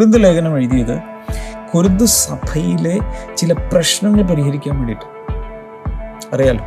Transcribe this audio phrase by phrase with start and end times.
[0.00, 0.98] Corinth ലേഖനം എഴുതിയത്
[1.74, 2.98] Corinth സഭയിലെ
[3.36, 5.04] ചില പ്രശ്നങ്ങൾ പരിഹരിക്കാൻ വേണ്ടിയിട്ട്.
[6.34, 6.64] അറിയാലോ?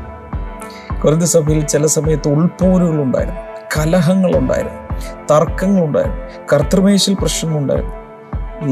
[0.99, 3.41] കുരുന്ത് സഭയിൽ ചില സമയത്ത് ഉൾപോരുകളുണ്ടായിരുന്നു
[3.77, 4.95] കലഹങ്ങളുണ്ടായിരുന്നു
[5.31, 6.20] തർക്കങ്ങളുണ്ടായിരുന്നു
[6.54, 7.95] കർത്തൃമേശിൽ പ്രശ്നങ്ങളുണ്ടായിരുന്നു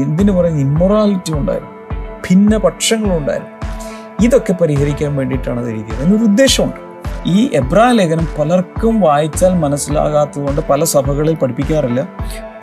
[0.02, 0.60] എന്തിനു പറയുന്ന?
[0.60, 1.72] ഇമ്മൊറാലിറ്റി ഉണ്ടായിരുന്നു
[2.30, 3.50] ഭിന്ന പക്ഷങ്ങളുണ്ടായിരുന്നു
[4.24, 6.00] ഇതൊക്കെ പരിഹരിക്കാൻ വേണ്ടിയിട്ടാണ് അത് എഴുതിയത്.
[6.00, 6.92] അതിനൊരു ഉദ്ദേശമുണ്ട്.
[7.26, 12.08] ഈ എബ്രാ ലേഖനം പലർക്കും വായിച്ചാൽ മനസ്സിലാകാത്തതുകൊണ്ട് പല സഭകളിൽ പഠിപ്പിക്കാറില്ല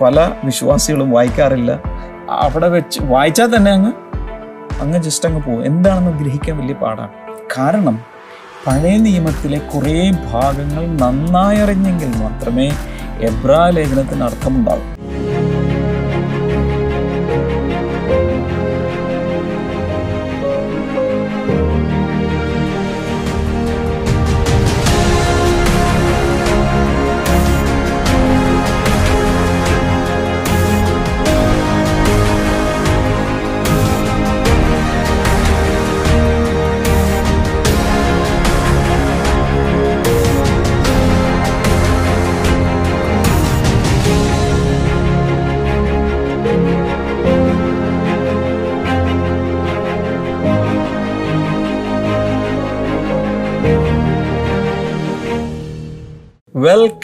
[0.01, 1.81] പല വിശ്വാസികളും വായിക്കാറില്ല
[2.29, 3.91] അവിടെ വെച്ച് വായിച്ചാൽ തന്നെ അങ്ങ്
[4.81, 5.65] അങ്ങ് ജസ്റ്റ് അങ്ങ് പോകും.
[5.65, 7.11] എന്താണെന്ന് ഗ്രഹിക്കാൻ വലിയ പാടാണ്.
[7.57, 8.03] കാരണം
[8.67, 12.67] പഴയ നിയമത്തിലെ കുറേ ഭാഗങ്ങൾ നന്നായി അറിഞ്ഞെങ്കിൽ മാത്രമേ
[13.21, 14.85] എബ്രാ ലേഖനത്തിന് അർത്ഥമുണ്ടാകൂ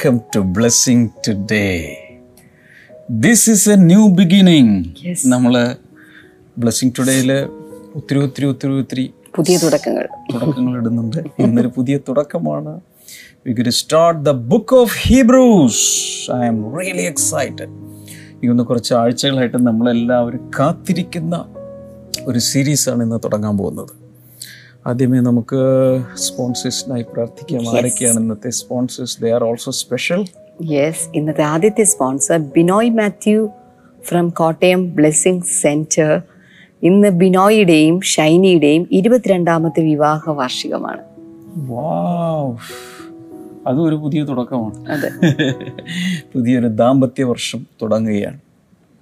[0.06, 1.67] welcome to Blessing Today
[3.09, 4.84] this is a new beginning
[5.25, 5.75] നമ്മൾ
[6.58, 7.31] ബ്ലെസ്സിങ് ടുഡേയിൽ
[7.95, 10.08] ഒത്തിരി ഒത്തിരി ഒത്തിരി ഒത്തിരി പുതിയ തുടക്കങ്ങൾ.
[10.33, 11.17] തുടക്കങ്ങൾ ഇടുന്നുണ്ട്.
[11.39, 12.80] ഇന്നൊരു പുതിയ തുടക്കമാണ്.
[13.48, 15.83] We good start the book of Hebrews
[16.48, 17.73] I'm really excited
[18.44, 21.45] ഇന്ന് കുറച്ച് ആഴ്ചകളായിട്ട് നമ്മളെല്ലാവരും കാത്തിരിക്കുന്ന
[22.26, 24.05] ഒരു സീരീസാണ് ഇന്ന് തുടങ്ങാൻ പോകുന്നത്.
[24.88, 25.58] ആദ്യമേ നമുക്ക്
[26.17, 27.77] സ്പോൺസേഴ്സിനായി പ്രാർത്ഥിക്കാം.
[27.77, 30.27] ആരൊക്കെയാണ് ഇന്നത്തെ sponsors they are also special
[30.71, 33.49] yes ഇന്നത്തെ ആദ്യത്തെ sponsor Binoy Mathew
[34.04, 36.21] from Kottayam blessing centre
[36.83, 41.02] ഇന്ന് ബിനോയിയുടെയും ഷൈനിയുടെയും ഇരുപത്തിരണ്ടാമത്തെ വിവാഹ വാർഷികമാണ്.
[43.67, 44.89] അതും ഒരു പുതിയ തുടക്കമാണ്.
[44.89, 45.09] അതെ.
[46.36, 48.39] പുതിയൊരു ദാമ്പത്യ വർഷം തുടങ്ങുകയാണ്.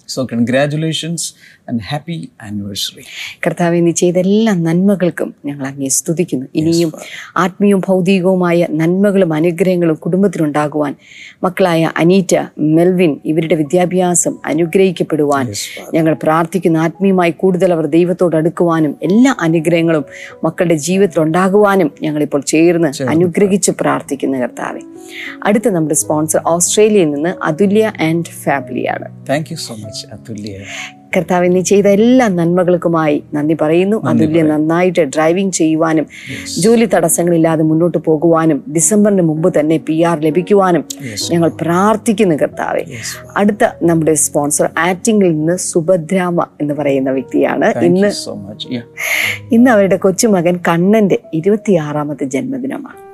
[0.07, 1.33] So congratulations
[1.69, 3.03] and happy anniversary
[3.45, 6.45] കർത്താവ് നീ ചെയ്ത എല്ലാ നന്മകൾക്കും ഞങ്ങൾ അങ്ങേ സ്തുതിക്കുന്നു.
[6.55, 6.91] ഇനിയും
[7.37, 10.95] ആത്മീയവും ഭൗതികവുമായ നന്മകളും അനുഗ്രഹങ്ങളും കുടുംബത്തിനുണ്ടാകുവാൻ
[11.43, 15.45] മക്കളായ അനീറ്റ മെൽവിൻ ഇവരുടെ വിദ്യാഭ്യാസം അനുഗ്രഹിക്കപ്പെടുവാൻ
[15.93, 16.79] ഞങ്ങൾ പ്രാർത്ഥിക്കുന്നു.
[16.79, 20.05] ആത്മീയമായി കൂടുതൽ അവർ ദൈവത്തോട് അടുക്കുവാനും എല്ലാ അനുഗ്രഹങ്ങളും
[20.43, 24.81] മക്കളുടെ ജീവിതത്തിൽ ഉണ്ടാകുവാനും ഞങ്ങളിപ്പോൾ ചേർന്ന് അനുഗ്രഹിച്ച് പ്രാർത്ഥിക്കുന്നു കർത്താവെ.
[25.43, 30.57] അടുത്ത നമ്മുടെ സ്പോൺസർ ഓസ്ട്രേലിയയിൽ നിന്ന് അതുല്യ ആൻഡ് ഫാമിലിയാണ് thank you so much Athulya
[31.15, 33.97] കർത്താവ് നീ ചെയ്ത എല്ലാ നന്മകൾക്കുമായി നന്ദി പറയുന്നു.
[34.05, 36.05] അതുല്യ നന്നായിട്ട് ഡ്രൈവിംഗ് ചെയ്യുവാനും
[36.59, 40.83] ജോലി തടസ്സങ്ങളില്ലാതെ മുന്നോട്ട് പോകുവാനും ഡിസംബറിന് മുമ്പ് തന്നെ പി ആർ ലഭിക്കുവാനും
[41.31, 42.83] ഞങ്ങൾ പ്രാർത്ഥിക്കുന്നു കർത്താവെ.
[43.37, 47.73] അടുത്ത നമ്മുടെ സ്പോൺസർ ആറ്റിങ്ങിൽ നിന്ന് സുഭദ്രാമ എന്ന് പറയുന്ന വ്യക്തിയാണ്.
[47.85, 48.11] ഇന്ന്
[49.51, 53.12] ഇന്ന് അവരുടെ കൊച്ചുമകൻ കണ്ണന്റെ ഇരുപത്തിയാറാമത്തെ ജന്മദിനമാണ്.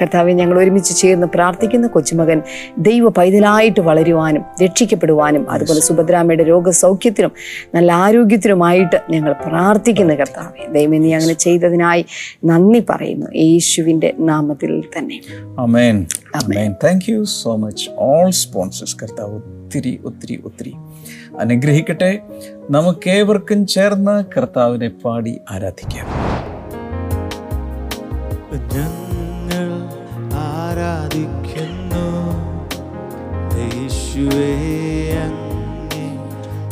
[0.00, 2.42] കർത്താവെ ഞങ്ങൾ ഒരുമിച്ച് ചേർന്ന് പ്രാർത്ഥിക്കുന്ന കൊച്ചുമകൻ
[2.78, 7.32] ദൈവ പൈതലായിട്ട് വളരുവാനും രക്ഷിക്കപ്പെടുവാനും അതുപോലെ സുഭദ്രാമയുടെ രോഗസൗഖ്യത്തിനും
[7.74, 10.72] നല്ല ആരോഗ്യത്തിനുമായിട്ട് ഞങ്ങൾ പ്രാർത്ഥിക്കുന്ന കർത്താവെ.
[10.72, 12.06] ദൈവം നീ അങ്ങനെ ചെയ്തതിനായി
[12.44, 13.26] നന്ദി പറയുന്നു.
[13.36, 15.20] യേശുവിന്റെ നാമത്തിൽ തന്നെ.
[15.58, 20.74] Amen amen thank you so much all sponsors കർത്താവ് ഒത്തിരി ഒത്തിരി ഒത്തിരി
[21.40, 22.20] അനുഗ്രഹിക്കട്ടെ.
[22.70, 26.06] നമുക്കേവർക്കും ചേർന്ന് കർത്താവിനെ പാടി ആരാധിക്കാം.
[28.74, 29.88] ഞങ്ങൾ
[30.34, 32.06] ആരാധിക്കുന്നു.
[33.58, 34.56] യേശുവേ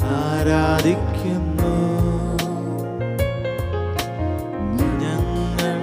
[0.03, 1.77] ആരാധിക്കുന്നു.
[5.03, 5.79] ഞങ്ങൾ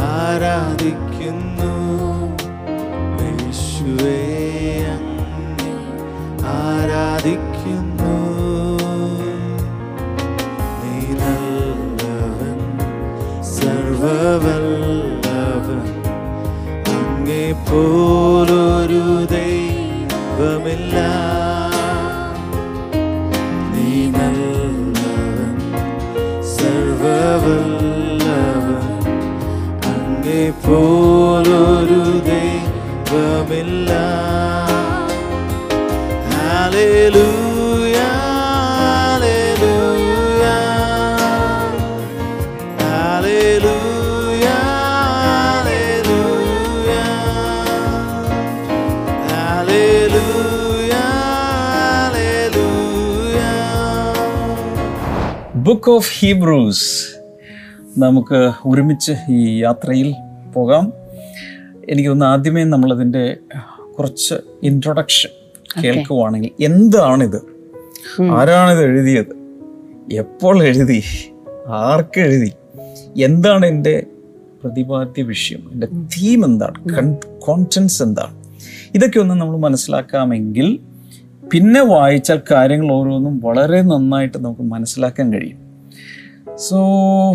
[0.00, 1.74] ആരാധിക്കുന്നു.
[3.22, 4.22] യേശുവേ
[6.46, 7.85] ആരാധിക്കുന്നു.
[14.06, 15.80] സർവവല്ലവൻ
[16.96, 20.96] അങ്ങേ പോലൊരു ദൈവമില്ല.
[23.72, 25.56] നീ നല്ലവൻ
[26.54, 27.64] സർവവല്ലവൻ.
[29.94, 33.92] അങ്ങേ പോലൊരു ദൈവമില്ല.
[36.68, 37.45] Hallelujah,
[55.66, 57.16] ബുക്ക് ഓഫ് ഹീബ്രൂസ്
[57.98, 60.14] നമുക്ക് ഒരുമിച്ച് ഈ യാത്രയിൽ
[60.54, 60.92] പോകാം.
[61.88, 63.36] എനിക്ക് തോന്നുന്നു ആദ്യമേ നമ്മളതിന്റെ
[63.98, 65.28] കുറച്ച് ഇൻട്രൊഡക്ഷൻ
[65.82, 67.42] കേൾക്കുവാണെങ്കിൽ എന്താണിത്?
[68.22, 69.36] ആരാണിത് എഴുതിയത്?
[70.12, 71.04] എപ്പോൾ എഴുതി?
[71.68, 72.52] ആർക്ക് എഴുതി?
[73.20, 74.06] എന്താണ് എന്റെ
[74.64, 75.70] പ്രതിപാദ്യ വിഷയം?
[75.72, 77.16] എന്റെ തീം എന്താണ്?
[77.38, 78.44] കോണ്ടൻസ് എന്താണ്?
[78.94, 80.78] ഇതൊക്കെ ഒന്ന് നമ്മൾ മനസ്സിലാക്കാമെങ്കിൽ
[81.52, 85.66] പിന്നെ വായിച്ചാൽ കാര്യങ്ങൾ ഓരോന്നും വളരെ നന്നായിട്ട് നമുക്ക് മനസ്സിലാക്കാൻ കഴിയും
[86.56, 86.78] സോ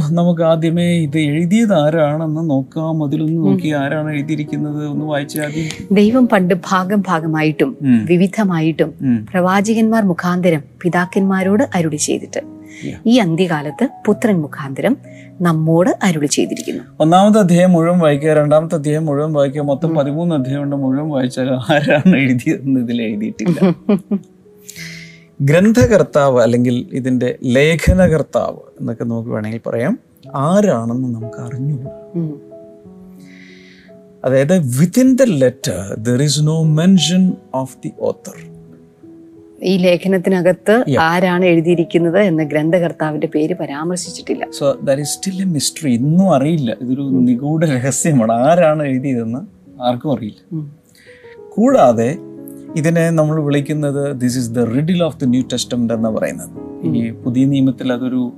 [0.10, 5.52] നമുക്ക് ആദ്യമേ ഇത് എഴുതിയത് ആരാണെന്ന് നോക്കാം അതിലൊന്ന് നോക്കി ആരാണ് എഴുതിയിരിക്കുന്നത് ഒന്ന് വായിച്ചാൽ
[5.92, 8.94] ദൈവം പണ്ട് ഭാഗം ഭാഗമായിട്ടും വിവിധമായിട്ടും.
[9.32, 12.61] പ്രവാചകന്മാർ മുഖാന്തരം പിതാക്കന്മാരോട് അരുളി ചെയ്തിട്ട്.
[13.08, 14.98] ഈ അന്ത്യകാലത്ത് പുത്രൻ മുഖാന്തരം
[15.42, 16.84] നമ്മോട് അരുളി ചെയ്തിരിക്കുന്നു.
[17.00, 22.18] ഒന്നാമത്തെ അധ്യായം മുഴുവൻ വായിക്കുക രണ്ടാമത്തെ അധ്യായം മുഴുവൻ വായിക്കുക മൊത്തം പതിമൂന്ന് അധ്യായം കൊണ്ട് മുഴുവൻ വായിച്ചാലും ആരാണ്
[22.18, 23.60] എഴുതിയതെന്ന് ഇതിൽ എഴുതിയിട്ടില്ല.
[25.42, 30.00] ഗ്രന്ഥകർത്താവ് അല്ലെങ്കിൽ ഇതിന്റെ ലേഖനകർത്താവ് എന്നൊക്കെ നമുക്ക് വേണമെങ്കിൽ പറയാം.
[30.36, 31.96] ആരാണെന്ന് നമുക്ക് അറിഞ്ഞുകൂടാ
[34.26, 38.51] അതായത് within the letter there is no mention of the author
[39.64, 44.48] ഈ ലേഖനത്തിനകത്ത് ആരാണ് എഴുതിയിരിക്കുന്നത് എന്ന ഗ്രന്ഥകർത്താവിന്റെ പേര് പരാമർശിച്ചിട്ടില്ല.
[44.52, 46.76] So that is still a mystery ഇന്നും അറിയില്ല.
[46.82, 48.32] ഇതൊരു നിഗൂഢ രഹസ്യമാണ്.
[48.32, 49.40] ആരാണ് എഴുതിയതെന്ന്
[49.82, 50.66] ആർക്കും അറിയില്ല.
[51.50, 52.18] കൂടാതെ
[52.76, 56.50] ഇതിനെ നമ്മൾ വിളിക്കുന്നത് this is the riddle of the New Testament എന്ന് പറയുന്നത്.
[56.96, 58.34] ഈ പുതിയ നിയമത്തിൽ അതൊരു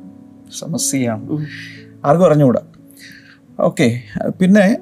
[0.60, 1.46] സമസ്യയാണ്.
[2.06, 2.62] ആർക്കും അറിഞ്ഞുകൂടാ?
[3.60, 3.88] ഓക്കെ
[4.40, 4.78] പിന്നെ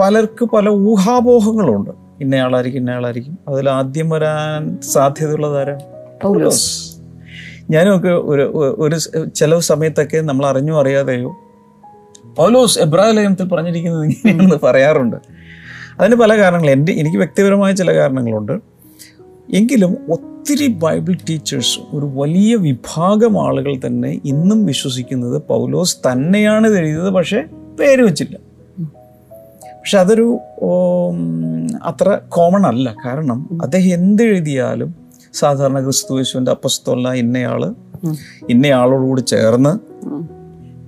[0.00, 2.05] പലർക്ക് പല ഊഹാപോഹങ്ങളുണ്ട്.
[2.20, 3.38] ഇന്നയാളായിരിക്കും ഇന്നയാളായിരിക്കും.
[3.48, 5.80] അതിൽ ആദ്യം വരാൻ സാധ്യതയുള്ളത് ആരാണ്
[6.22, 6.96] പൗലോസ്.
[7.70, 8.44] ഞാനൊക്കെ ഒരു
[8.78, 8.96] ഒരു
[9.28, 11.30] ചില സമയത്തൊക്കെ നമ്മൾ അറിഞ്ഞോ അറിയാതെയോ
[12.36, 15.16] പൗലോസ് എബ്രായ ലേഖനത്തിൽ പറഞ്ഞിരിക്കുന്നത് ഇങ്ങനെയാണെന്ന് പറയാറുണ്ട്.
[16.00, 18.52] അതിന് പല കാരണങ്ങൾ എന്റെ എനിക്ക് വ്യക്തിപരമായ ചില കാരണങ്ങളുണ്ട്.
[19.54, 27.10] എങ്കിലും ഒത്തിരി ബൈബിൾ ടീച്ചേഴ്സ് ഒരു വലിയ വിഭാഗം ആളുകൾ തന്നെ ഇന്നും വിശ്വസിക്കുന്നത് പൗലോസ് തന്നെയാണ് ഇത് എഴുതിയത്
[27.10, 27.44] പക്ഷേ
[27.80, 28.36] പേര് വെച്ചില്ല.
[29.86, 30.38] പക്ഷെ അതൊരു
[31.84, 32.94] അത്ര കോമൺ അല്ല.
[33.06, 34.94] കാരണം അദ്ദേഹം എന്ത് എഴുതിയാലും
[35.32, 37.74] സാധാരണ ക്രിസ്തുവേശുവിന്റെ അപ്പസ്തോല ഇന്നയാൾ
[38.48, 39.72] ഇന്നയാളോടുകൂടി ചേർന്ന്.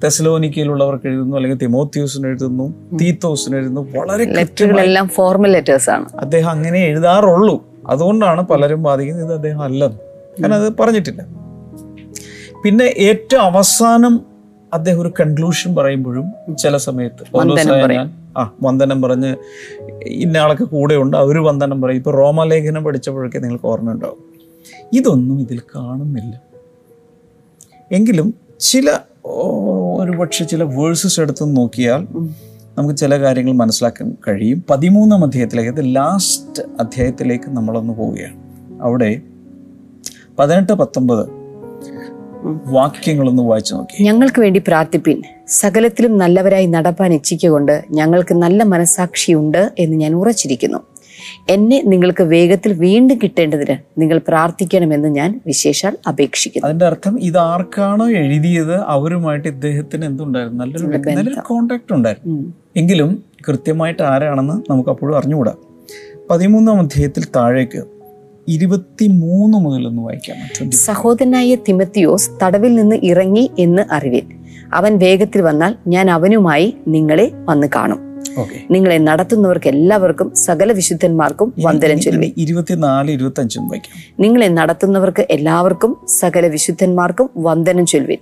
[0.04, 3.80] തെസലോനിക്കയിലുള്ളവർക്ക് എഴുതുന്നു അല്ലെങ്കിൽ തിമോത്യൂസിന് എഴുതുന്നു തീത്തോസിന് എഴുതുന്നു.
[3.98, 6.06] വളരെ ലെറ്ററുകളെല്ലാം ഫോർമൽ ലെറ്റേഴ്സ് ആണ്.
[6.18, 7.64] അദ്ദേഹം അങ്ങനെ എഴുതാറുള്ളൂ.
[7.86, 9.98] അതുകൊണ്ടാണ് പലരും ബാധിക്കുന്നത് ഇത് അദ്ദേഹം അല്ലെന്ന്.
[10.42, 11.22] കാരണം അത് പറഞ്ഞിട്ടില്ല.
[12.64, 14.20] പിന്നെ ഏറ്റവും അവസാനം
[14.74, 17.24] അദ്ദേഹം ഒരു കൺക്ലൂഷൻ പറയുമ്പോഴും ചില സമയത്ത്
[18.36, 19.36] ആ വന്ദനം പറഞ്ഞ്
[20.06, 21.96] ഇന്ന ആളൊക്കെ കൂടെ ഉണ്ട് അവർ വന്ദനം പറയും.
[21.96, 24.24] ഇപ്പോൾ റോമലേഖനം പഠിച്ചപ്പോഴൊക്കെ നിങ്ങൾക്ക് ഓർമ്മ ഉണ്ടാവും.
[24.92, 26.42] ഇതൊന്നും ഇതിൽ കാണുന്നില്ല.
[27.92, 28.90] എങ്കിലും ചില
[29.24, 32.06] ഒരു ഒരുപക്ഷെ ചില വേഴ്സസ് എടുത്ത് നോക്കിയാൽ
[32.78, 34.64] നമുക്ക് ചില കാര്യങ്ങൾ മനസ്സിലാക്കാൻ കഴിയും.
[34.70, 38.36] പതിമൂന്നാം അധ്യായത്തിലേക്ക് അത് ലാസ്റ്റ് അധ്യായത്തിലേക്ക് നമ്മളൊന്ന് പോവുകയാണ്.
[38.82, 39.20] അവിടെ
[40.38, 41.37] പതിനെട്ട് പത്തൊമ്പത്
[42.44, 44.02] വാക്യങ്ങളൊന്ന് വായിച്ചു നോക്കി.
[44.02, 45.22] ഞങ്ങൾക്ക് വേണ്ടി പ്രാർത്ഥിപ്പിൻ.
[45.48, 50.78] സകലത്തിലും നല്ലവരായി നടപ്പാൻ ഇച്ഛിക്കൊണ്ട് ഞങ്ങൾക്ക് നല്ല മനസാക്ഷിയുണ്ട് എന്ന് ഞാൻ ഉറച്ചിരിക്കുന്നു.
[51.48, 56.66] എന്നെ നിങ്ങൾക്ക് വേഗത്തിൽ വീണ്ടും കിട്ടേണ്ടതിന് നിങ്ങൾ പ്രാർത്ഥിക്കണമെന്ന് ഞാൻ വിശേഷാൽ അപേക്ഷിക്കുന്നു.
[56.66, 58.76] അതിന്റെ അർത്ഥം ഇത് ആർക്കാണോ എഴുതിയത്?
[58.76, 60.64] അവരുമായിട്ട് ഇദ്ദേഹത്തിന് എന്തുണ്ടായിരുന്നു?
[60.64, 62.52] നല്ലൊരു നല്ലൊരു കോണ്ടാക്ട് ഉണ്ടായിരുന്നു.
[62.76, 65.52] എങ്കിലും കൃത്യമായിട്ട് ആരാണെന്ന് നമുക്ക് അപ്പോഴും അറിഞ്ഞുകൂടാ.
[66.30, 67.84] പതിമൂന്നാം അധ്യായത്തിൽ താഴേക്ക്
[68.48, 74.22] ഇരുപത്തി മൂന്ന് മുതലൊന്ന് വായിക്കാം ട്വന്റി സഹോദരനായ തിമത്തിയോസ് തടവിൽ നിന്ന് ഇറങ്ങി എന്ന് അറിവിൽ.
[74.74, 78.08] അവൻ വേഗത്തിൽ വന്നാൽ ഞാൻ അവനുമായി നിങ്ങളെ വന്ന് കാണും.
[78.70, 82.32] നിങ്ങളെ നടത്തുന്നവർക്ക് എല്ലാവർക്കും സകല വിശുദ്ധന്മാർക്കും വന്ദനം ചൊല്ലുവിൻ.
[82.36, 84.22] ഇരുപത്തിനാല് ഇരുപത്തി അഞ്ചും വായിക്കാം.
[84.22, 88.18] നിങ്ങളെ നടത്തുന്നവർക്ക് എല്ലാവർക്കും സകല വിശുദ്ധന്മാർക്കും വന്ദനം ചൊല്ലുവിൻ.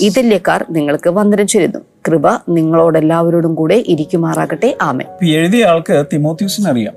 [0.00, 1.78] ഇതല്യക്കാർ നിങ്ങൾക്ക് വന്ദനം ചൊല്ലുന്നു.
[1.78, 4.76] കൃപ നിങ്ങളോടെല്ലാവരോടും കൂടെ ഇരിക്കുമാറാകട്ടെ.
[4.82, 6.94] ആമേ എഴുതിയ ആൾക്ക് തിമോത്യൂസിന് അറിയാം.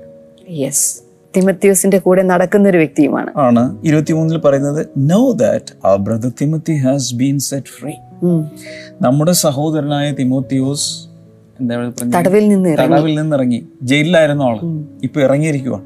[0.50, 3.30] യെസ് തിമത്യോസിന്റെ കൂടെ നടക്കുന്ന ഒരു വ്യക്തിയുമാണ്.
[3.36, 3.76] ആണ്.
[3.84, 7.92] ഇരുപത്തിമൂന്നിൽ പറയുന്നത് know that our brother Timothy has been set free
[9.02, 11.08] നമ്മുടെ സഹോദരനായ തിമോത്തിയോസ്
[12.14, 12.96] തടവിൽ നിന്ന് ഇറങ്ങി.
[12.96, 14.58] തടവിൽ ജയിലിലായിരുന്നു ആൾ.
[15.02, 15.84] ഇപ്പൊ ഇറങ്ങിയിരിക്കുവാണ്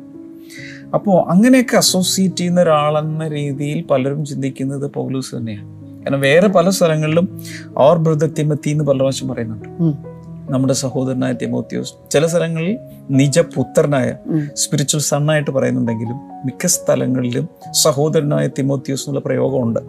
[0.94, 5.66] അപ്പോൾ അങ്ങനെയൊക്കെ അസോസിയേറ്റ് ചെയ്യുന്ന ഒരാളെന്ന രീതിയിൽ പലരും ചിന്തിക്കുന്നത് പൗലൂസ് തന്നെയാണ്.
[6.02, 7.40] കാരണം വേറെ പല സ്ഥലങ്ങളിലും
[7.76, 9.68] ഓർ ബ്രദർ തിമത്തി എന്ന് പല പ്രാവശ്യം പറയുന്നുണ്ട്.
[10.50, 12.78] നമ്മുടെ സഹോദരനായ തിമോത്തിയോസ് ചില സ്ഥലങ്ങളിൽ
[13.10, 14.16] നിജപുത്രനായ.
[14.54, 19.80] സ്പിരിച്വൽ സണ്ണായിട്ട് പറയുന്നുണ്ടെങ്കിലും മിക്ക സ്ഥലങ്ങളിലും സഹോദരനായ തിമോത്തിയോസ് എന്നുള്ള പ്രയോഗമുണ്ട്.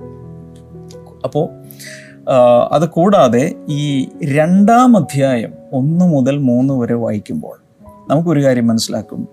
[1.24, 1.46] അപ്പോൾ
[2.72, 7.58] അത് കൂടാതെ ഈ രണ്ടാം അധ്യായം ഒന്ന് മുതൽ മൂന്ന് വരെ വായിക്കുമ്പോൾ
[8.10, 9.28] നമുക്കൊരു കാര്യം മനസ്സിലാക്കും.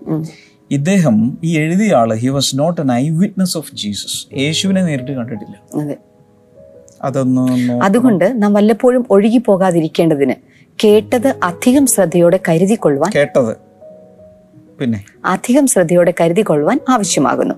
[0.71, 5.61] ഇദ്ദേഹം ഈ എഴുതിയ ആൾ he was not an eyewitness of Jesus യേശുവിനെ നേരിട്ട് കണ്ടിട്ടില്ല.
[7.03, 10.50] അതൊന്നും അതുകൊണ്ട് നാം വല്ലപ്പോഴും ഒഴുകി പോകാതിരിക്കേണ്ടതിന്
[10.83, 13.57] കേട്ടത് അധികം ശ്രദ്ധയോടെ കരുതിക്കൊള്ളുവാൻ കേട്ടത്.
[14.81, 15.03] പിന്നെ?
[15.25, 17.55] അധികം ശ്രദ്ധയോടെ കരുതിക്കൊള്ളുവാൻ ആവശ്യമാകുന്നു.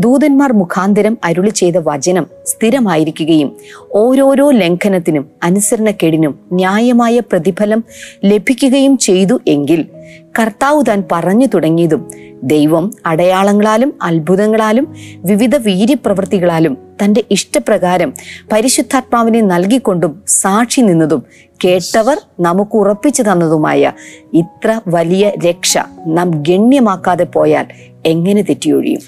[0.00, 3.56] ദൂതന്മാർ മുഖാന്തരം അരുളി ചെയ്ത വചനം സ്ഥിരമായിരിക്കുകയും
[3.92, 7.84] ഓരോരോ ലംഘനത്തിനും അനുസരണക്കേടിനും ന്യായമായ പ്രതിഫലം
[8.24, 9.88] ലഭിക്കുകയും ചെയ്തു എങ്കിൽ
[10.38, 12.10] കർത്താവ് താൻ പറഞ്ഞു തുടങ്ങിയതും
[12.42, 18.14] ദൈവം അടയാളങ്ങളാലും അത്ഭുതങ്ങളാലും വിവിധ വീര്യപ്രവൃത്തികളാലും തന്റെ ഇഷ്ടപ്രകാരം
[18.52, 21.24] പരിശുദ്ധാത്മാവിനെ നൽകിക്കൊണ്ടും സാക്ഷി നിന്നതും
[21.64, 23.92] കേട്ടവർ നമുക്ക് ഉറപ്പിച്ചു തന്നതുമായ
[24.34, 27.66] ഇത്ര വലിയ രക്ഷ നാം ഗണ്യമാക്കാതെ പോയാൽ
[28.06, 29.00] എങ്ങനെ തെറ്റിയൊഴിയും?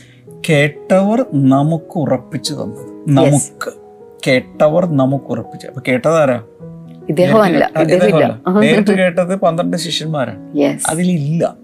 [0.49, 2.87] കേട്ടവർ നമുക്ക് ഉറപ്പിച്ചു തന്നത്.
[3.09, 3.73] നമുക്ക്.
[4.27, 5.67] കേട്ടവർ നമുക്ക് ഉറപ്പിച്ചു.
[5.67, 6.43] അപ്പൊ കേട്ടതാരാ?
[7.11, 7.71] ഇദ്ദേഹമല്ല
[8.49, 10.59] നേരിട്ട് കേട്ടത് പന്ത്രണ്ട് ശിഷ്യന്മാരാണ്.
[10.89, 11.55] അതിലില്ല.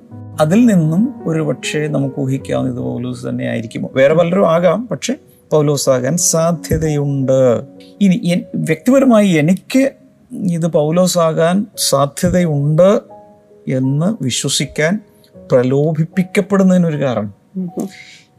[0.40, 5.16] അതിൽ നിന്നും ഒരു പക്ഷേ നമുക്ക് ഊഹിക്കാവുന്ന ഇത് പൗലോസ് തന്നെ ആയിരിക്കുമോ വേറെ പലരും ആകാം പക്ഷെ
[5.52, 7.62] പൗലോസ് ആകാൻ സാധ്യതയുണ്ട്.
[8.00, 9.90] ഇനി വ്യക്തിപരമായി എനിക്ക്
[10.32, 13.00] ഇത് പൗലോസ് ആകാൻ സാധ്യതയുണ്ട്
[13.68, 15.00] എന്ന് വിശ്വസിക്കാൻ
[15.52, 17.34] പ്രലോഭിപ്പിക്കപ്പെടുന്നതിനൊരു കാരണം.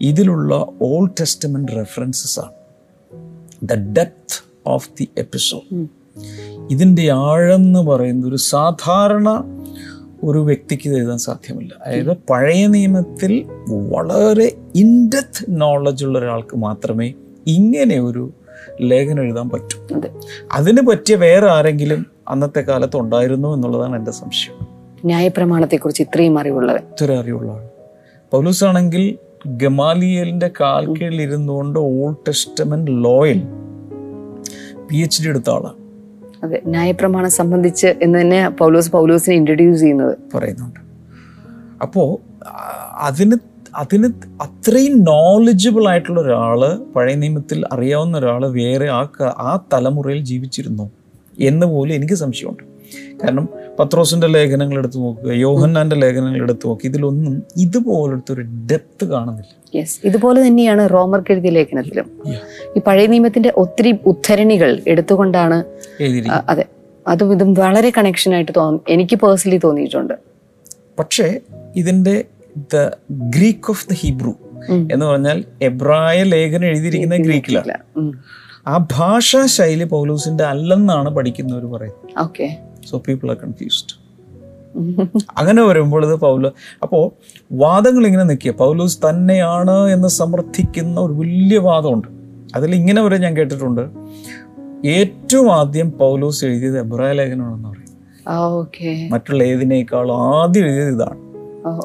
[0.01, 2.51] ഇതിലുള്ള ഓൾഡ് ടെസ്റ്റമെന്റ് റെഫറൻസസ് ആണ്
[3.63, 5.96] the depth of the episode
[6.71, 9.43] ഇതിന്റെ ആഴെന്ന് പറയുന്നത് ഒരു സാധാരണ
[10.23, 11.73] ഒരു വ്യക്തിക്ക് ഇത് എഴുതാൻ സാധ്യമല്ല.
[11.85, 13.45] അതായത് പഴയ നിയമത്തിൽ
[13.89, 17.13] വളരെ ഇൻഡെപ്ത് നോളജ് ഉള്ള ഒരാൾക്ക് മാത്രമേ
[17.47, 18.31] ഇങ്ങനെ ഒരു
[18.81, 19.95] ലേഖനം എഴുതാൻ പറ്റൂ.
[19.95, 20.09] അതെ.
[20.51, 24.67] അതിന് പറ്റിയ വേറെ ആരെങ്കിലും അന്നത്തെ കാലത്ത് ഉണ്ടായിരുന്നു എന്നുള്ളതാണ് എന്റെ സംശയം.
[25.05, 27.67] ന്യായപ്രമാണത്തെക്കുറിച്ച് ഇത്രയും അറിവുള്ളത് ഇത്ര അറിവുള്ള ആൾ.
[28.31, 33.41] പൗലൂസ് ആണെങ്കിൽ ഗമാലിയലിന്റെ കാൽക്കീഴിൽ ഇരുന്നുകൊണ്ട് ഓൾഡ് ടെസ്റ്റമെന്റ് ലോയിൽ
[34.89, 35.86] പി എച്ച് ഡി എടുത്ത ആളാണ്.
[36.43, 40.17] അതെ ന്യായപ്രമാണം സംബന്ധിച്ച് എന്ന് തന്നെ പൗലോസ് പൗലോസിനെ ഇൻട്രൊഡ്യൂസ് ചെയ്യുന്നത്.
[40.35, 40.79] പറയുന്നുണ്ട്.
[41.81, 42.17] അപ്പോൾ
[42.97, 43.37] അതിന്
[43.75, 44.07] അതിന്
[44.41, 50.91] അത്രയും നോളജബിൾ ആയിട്ടുള്ള ഒരാൾ പഴയ നിയമത്തിൽ അറിയാവുന്ന ഒരാൾ വേറെ ആ ആ തലമുറയിൽ ജീവിച്ചിരുന്നു
[51.39, 52.76] എന്ന് പോലും എനിക്ക് സംശയമുണ്ട്.
[53.21, 58.41] കാരണം പത്രോസിന്റെ ലേഖനങ്ങൾ എടുത്തു നോക്കുക യോഹന്നാന്റെ ലേഖനങ്ങൾ എടുത്തു നോക്കുക ഇതിലൊന്നും ഇതുപോലത്തെ ഒരു
[58.71, 59.51] ഡെപ്ത് കാണുന്നില്ല.
[59.75, 62.07] യെസ് ഇതുപോലെ തന്നെയാണ് റോമർ എഴുതിയ ലേഖനത്തിലും.
[62.77, 65.59] ഈ പഴയ നിയമത്തിന്റെ ഒത്തിരി ഉദ്ധരണികൾ എടുത്തുകൊണ്ടാണ്
[66.51, 66.65] അതെ
[67.07, 70.15] അതും ഇതും വളരെ കണക്ഷൻ ആയിട്ട് തോന്നി എനിക്ക് പേഴ്സണലി തോന്നിയിട്ടുണ്ട്.
[70.99, 71.27] പക്ഷേ
[71.75, 72.15] ഇതിന്റെ
[72.73, 72.89] the
[73.35, 74.33] Greek of the Hebrew
[74.93, 77.75] എന്ന് പറഞ്ഞാൽ എബ്രായ ലേഖനം എഴുതിയിരിക്കുന്ന ഗ്രീക്കിലാണ്.
[78.67, 82.13] ആ ഭാഷാ ശൈലി പൗലൂസിന്റെ അല്ലെന്നാണ് പഠിക്കുന്നവർ പറയുന്നത്.
[82.87, 84.07] സോ പീപ്പിൾ ആർ കൺഫ്യൂസ്ഡ്
[85.37, 86.47] അങ്ങനെ വരുമ്പോൾ ഇത് പൗല
[86.83, 87.11] അപ്പോൾ
[87.51, 88.51] വാദങ്ങൾ ഇങ്ങനെ നിൽക്കുക.
[88.51, 92.07] പൗലോസ് തന്നെയാണ് എന്ന് സമർത്ഥിക്കുന്ന ഒരു വലിയ വാദമുണ്ട്.
[92.55, 93.81] അതിൽ ഇങ്ങനെ വരെ ഞാൻ കേട്ടിട്ടുണ്ട്.
[94.87, 97.93] ഏറ്റവും ആദ്യം പൗലോസ് എഴുതിയത് എബ്രായ ലേഖനമാണെന്ന് പറയും.
[99.11, 101.17] മറ്റുള്ള ഏതിനേക്കാളും ആദ്യം എഴുതിയത് ഇതാണ്.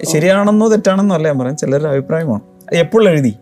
[0.06, 1.56] ശരിയാണെന്നോ തെറ്റാണെന്നോ അല്ല ഞാൻ പറയാം.
[1.56, 2.40] ചിലരുടെ അഭിപ്രായമാണ്.
[2.73, 3.35] എപ്പോൾ എഴുതി?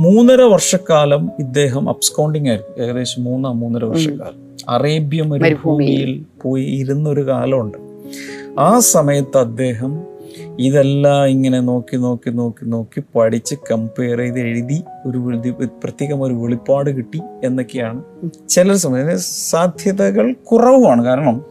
[0.00, 2.86] മൂന്നര വർഷക്കാലം ഇദ്ദേഹം അബ്സ്കൗണ്ടിങ് ആയിരുന്നു.
[2.86, 4.49] ഏകദേശം മൂന്നാം മൂന്നര വർഷക്കാലം.
[4.68, 6.24] അറേബ്യ മരുഭൂമിയിൽ.
[6.42, 7.78] പോയി ഇരുന്നൊരു കാലമുണ്ട്.
[8.58, 10.10] ആ സമയത്ത് അദ്ദേഹം
[10.58, 15.18] ഇതെല്ലാം ഇങ്ങനെ നോക്കി നോക്കി നോക്കി നോക്കി പഠിച്ച് കമ്പയർ ചെയ്ത് എഴുതി ഒരു
[15.82, 18.02] പ്രത്യേകം ഒരു വെളിപ്പാട് കിട്ടി എന്നൊക്കെയാണ്
[18.48, 19.16] ചില സമയത്ത്.
[19.50, 21.44] സാധ്യതകൾ കുറവാണ് കാരണം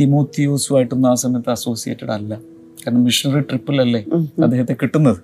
[0.00, 2.34] തിമോത്തിയൂസുമായിട്ടൊന്നും ആ സമയത്ത് അസോസിയേറ്റഡ് അല്ല.
[2.34, 4.04] കാരണം മിഷണറി ട്രിപ്പിലല്ലേ
[4.42, 5.16] അദ്ദേഹത്തെ കിട്ടുന്നത്?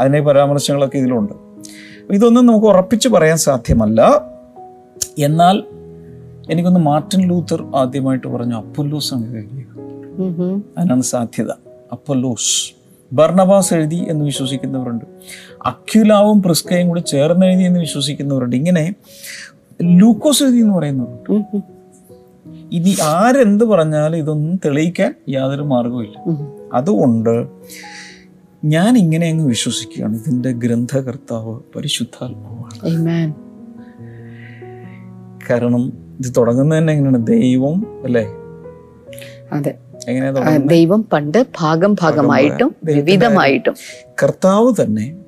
[0.00, 1.32] അതിനെ പരാമർശങ്ങളൊക്കെ ഇതിലുണ്ട്.
[2.12, 4.24] ഇതൊന്നും നമുക്ക് ഉറപ്പിച്ച് പറയാൻ സാധ്യമല്ല.
[5.18, 5.62] എന്നാൽ
[6.52, 11.50] എനിക്കൊന്ന് മാർട്ടിൻ ലൂത്തർ ആദ്യമായിട്ട് പറഞ്ഞു അപ്പൊല്ലോസ് ആണ് എഴുതിയത് അതിനാണ് സാധ്യത.
[11.92, 12.54] അപ്പൊല്ലോസ്
[13.14, 15.04] ഭർണബാസ് എഴുതി എന്ന് വിശ്വസിക്കുന്നവരുണ്ട്.
[15.66, 18.56] അക്യുലാവും പ്രിസ്കയും കൂടി ചേർന്ന് എഴുതി എന്ന് വിശ്വസിക്കുന്നവരുണ്ട്.
[18.56, 18.94] ഇങ്ങനെ
[19.82, 21.60] ലൂക്കോസ് എഴുതി എന്ന് പറയുന്നവരുണ്ട്
[22.72, 26.16] ഇനി ആരെന്ത് പറഞ്ഞാലും ഇതൊന്നും തെളിയിക്കാൻ യാതൊരു മാർഗവുമില്ല
[26.72, 27.46] അതുകൊണ്ട്
[28.64, 30.14] ഞാൻ ഇങ്ങനെ അങ്ങ് വിശ്വസിക്കുകയാണ്.
[30.16, 33.34] ഇതിന്റെ ഗ്രന്ഥകർത്താവ് പരിശുദ്ധാത്മാവാണ്.
[35.50, 35.92] കാരണം
[36.26, 37.26] ഇത് തുടങ്ങുന്നത് തന്നെ എങ്ങനെയാണ്?
[37.26, 38.24] ദൈവം അല്ലേ?
[39.52, 39.74] അതെ.
[40.08, 43.74] എങ്ങനെയാണ് ദൈവം പണ്ട് ഭാഗം ഭാഗമായിട്ടും വിവിധമായിട്ടും.
[44.22, 45.18] കർത്താവ് തന്നെ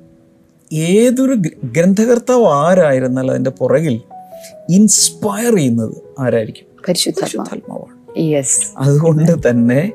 [0.73, 4.01] ഏതൊരു ഗ്ര- ഗ്രന്ഥകർത്താവ് ആരായിരുന്നാൽ അതിന്റെ പുറകിൽ
[4.69, 6.65] ഇൻസ്പയർ ചെയ്യുന്നത് ആരായിരിക്കും?
[6.87, 8.19] പരിശുദ്ധാത്മാവാണ്.
[8.77, 9.91] അതുകൊണ്ട് തന്നെ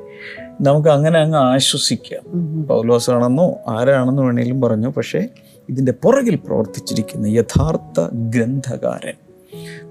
[0.60, 2.20] നമുക്ക് അങ്ങനെ അങ്ങ് ആശ്വസിക്കാം.
[2.66, 5.28] പൗലോസാണെന്നോ ആരാണെന്നോ വേണേലും പറഞ്ഞു പക്ഷേ
[5.68, 9.29] ഇതിന്റെ പുറകിൽ പ്രവർത്തിച്ചിരിക്കുന്ന യഥാർത്ഥ ഗ്രന്ഥകാരൻ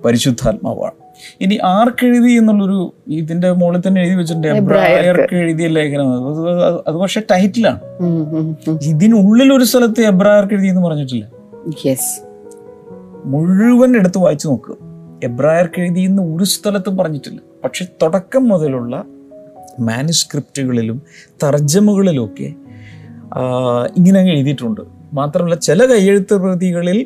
[0.05, 0.97] പരിശുദ്ധാത്മാവാണ്.
[1.41, 4.47] ഇനി ആർക്കെഴുതി എന്നുള്ളൊരു ഇതിന്റെ മുകളിൽ തന്നെ എഴുതി വെച്ചിട്ടുണ്ട്.
[4.47, 5.35] എബ്രായർക്ക്.
[5.35, 6.09] എഴുതിയ ലേഖനം.
[6.87, 7.79] അത് പക്ഷെ ടൈറ്റിലാണ്.
[8.81, 11.25] ഇതിനുള്ളിൽ ഒരു സ്ഥലത്ത് എബ്രായർക്ക് എഴുതി എന്ന് പറഞ്ഞിട്ടില്ല?
[13.25, 14.75] മുഴുവൻ എടുത്ത് വായിച്ചു നോക്കുക
[15.23, 17.39] എബ്രായർക്ക് എഴുതി എന്ന് ഒരു സ്ഥലത്തും പറഞ്ഞിട്ടില്ല.
[17.63, 19.03] പക്ഷെ തുടക്കം മുതലുള്ള
[19.79, 21.01] മാനുസ്ക്രിപ്റ്റുകളിലും
[21.43, 24.81] തർജമകളിലുമൊക്കെ ഒക്കെ ഇങ്ങനെ അങ്ങ് എഴുതിയിട്ടുണ്ട്.
[25.13, 27.05] മാത്രമല്ല ചില കയ്യെഴുത്ത് പ്രതികളിൽ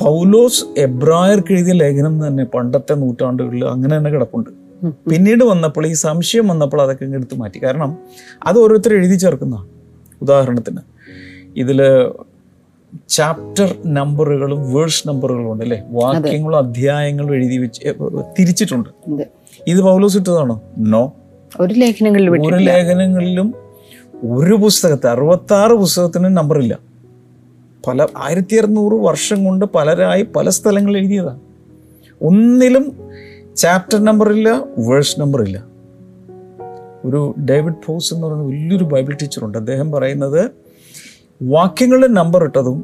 [0.00, 4.50] പൗലോസ് എബ്രായർക്ക് എഴുതിയ ലേഖനം തന്നെ പണ്ടത്തെ നൂറ്റാണ്ടുകളിൽ അങ്ങനെ തന്നെ കിടപ്പുണ്ട്.
[5.10, 7.58] പിന്നീട് വന്നപ്പോൾ ഈ സംശയം വന്നപ്പോൾ അതൊക്കെ എടുത്തു മാറ്റി.
[7.64, 7.98] കാരണം
[8.46, 9.66] അത് ഓരോരുത്തർ എഴുതി ചേർക്കുന്നതാണ്
[10.22, 10.80] ഉദാഹരണത്തിന്
[11.56, 11.80] ഇതിൽ
[13.08, 15.82] ചാപ്റ്റർ നമ്പറുകളും വേഴ്സ് നമ്പറുകളും ഉണ്ട് അല്ലേ?
[15.90, 17.94] വാക്യങ്ങളും അധ്യായങ്ങളും എഴുതി വെച്ച്
[18.38, 18.88] തിരിച്ചിട്ടുണ്ട്.
[19.66, 20.62] ഇത് പൗലോസ് ഇട്ടതാണോ?
[20.78, 21.12] നോ.
[21.60, 23.54] ഒരു ലേഖനങ്ങളിലും ഒരു ലേഖനങ്ങളിലും
[24.22, 26.87] ഒരു പുസ്തകത്തെ അറുപത്തി ആറ് പുസ്തകത്തിന് നമ്പറില്ല.
[27.88, 31.40] പല ആയിരത്തി അറുന്നൂറ് വർഷം കൊണ്ട് പലരായി പല സ്ഥലങ്ങളിൽ എഴുതിയതാണ്
[32.22, 32.84] ഒന്നിലും
[33.56, 35.58] ചാപ്റ്റർ നമ്പറില്ല വേഴ്സ് നമ്പറില്ല
[37.04, 40.50] ഒരു ഡേവിഡ് ഫോസ് എന്ന് പറയുന്ന വലിയൊരു ബൈബിൾ ടീച്ചറുണ്ട് അദ്ദേഹം പറയുന്നത്
[41.42, 42.78] വാക്യങ്ങളുടെ നമ്പർ ഇട്ടതും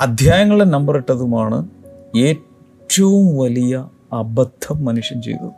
[0.00, 1.58] അധ്യായങ്ങളുടെ നമ്പർ ഇട്ടതുമാണ്
[2.16, 3.74] ഏറ്റവും വലിയ
[4.12, 5.52] അബദ്ധം മനുഷ്യൻ ചെയ്തത്.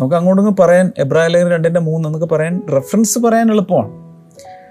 [0.00, 4.09] നമുക്ക് അങ്ങോട്ടൊന്ന് പറയാൻ എബ്രാഹിം ലേഖനം രണ്ടിന്റെ മൂന്ന് എന്നൊക്കെ പറയാൻ റെഫറൻസ് പറയാൻ എളുപ്പമാണ്.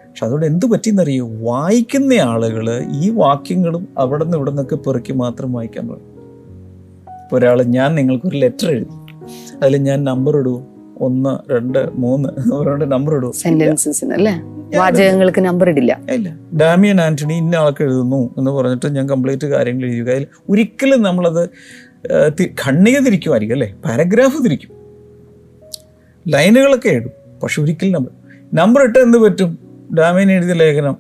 [0.10, 1.30] പക്ഷെ അതുകൊണ്ട് എന്ത് പറ്റിയെന്നറിയോ?
[1.30, 6.10] വായിക്കുന്ന ആളുകൾ ഈ വാക്യങ്ങളും അവിടെ നിന്ന് ഇവിടെ നിന്നൊക്കെ പെറുക്കി മാത്രം വായിക്കാൻ തുടങ്ങി
[7.24, 8.90] ഇപ്പോൾ ഒരാൾ ഞാൻ നിങ്ങൾക്കൊരു ലെറ്റർ എഴുതി.
[9.62, 10.64] അതിൽ ഞാൻ നമ്പർ ഇടൂ.
[10.98, 12.30] ഒന്ന് രണ്ട് മൂന്ന്.
[12.54, 13.32] ഒരാളുടെ നമ്പർ ഇടൂ.
[13.32, 14.34] സെന്റൻസസിന് അല്ലേ?
[14.78, 16.00] വാചകങ്ങൾക്ക് നമ്പർ ഇടില്ല.
[16.10, 16.36] ഇല്ല.
[16.62, 20.12] ഡാമിയൻ ആന്റണി ഇന്ന ആൾക്ക് എഴുതുന്നു എന്ന് പറഞ്ഞിട്ട് ഞാൻ കംപ്ലീറ്റ് കാര്യങ്ങൾ എഴുതുക.
[20.12, 21.50] അതിൽ ഒരിക്കലും നമ്മളത്
[22.44, 23.74] ഖണ്ണിക തിരിക്കുമായിരിക്കും അല്ലേ?
[23.86, 24.70] പാരഗ്രാഫ് തിരിക്കും.
[26.28, 28.12] ലൈനുകളൊക്കെ എഴുതും പക്ഷെ ഒരിക്കലും നമ്പർ
[28.54, 29.69] നമ്പർ ഇട്ട് എന്ത് പറ്റും?
[29.94, 30.98] ഡാമിയൻ എഴുതിയ ലേഖനം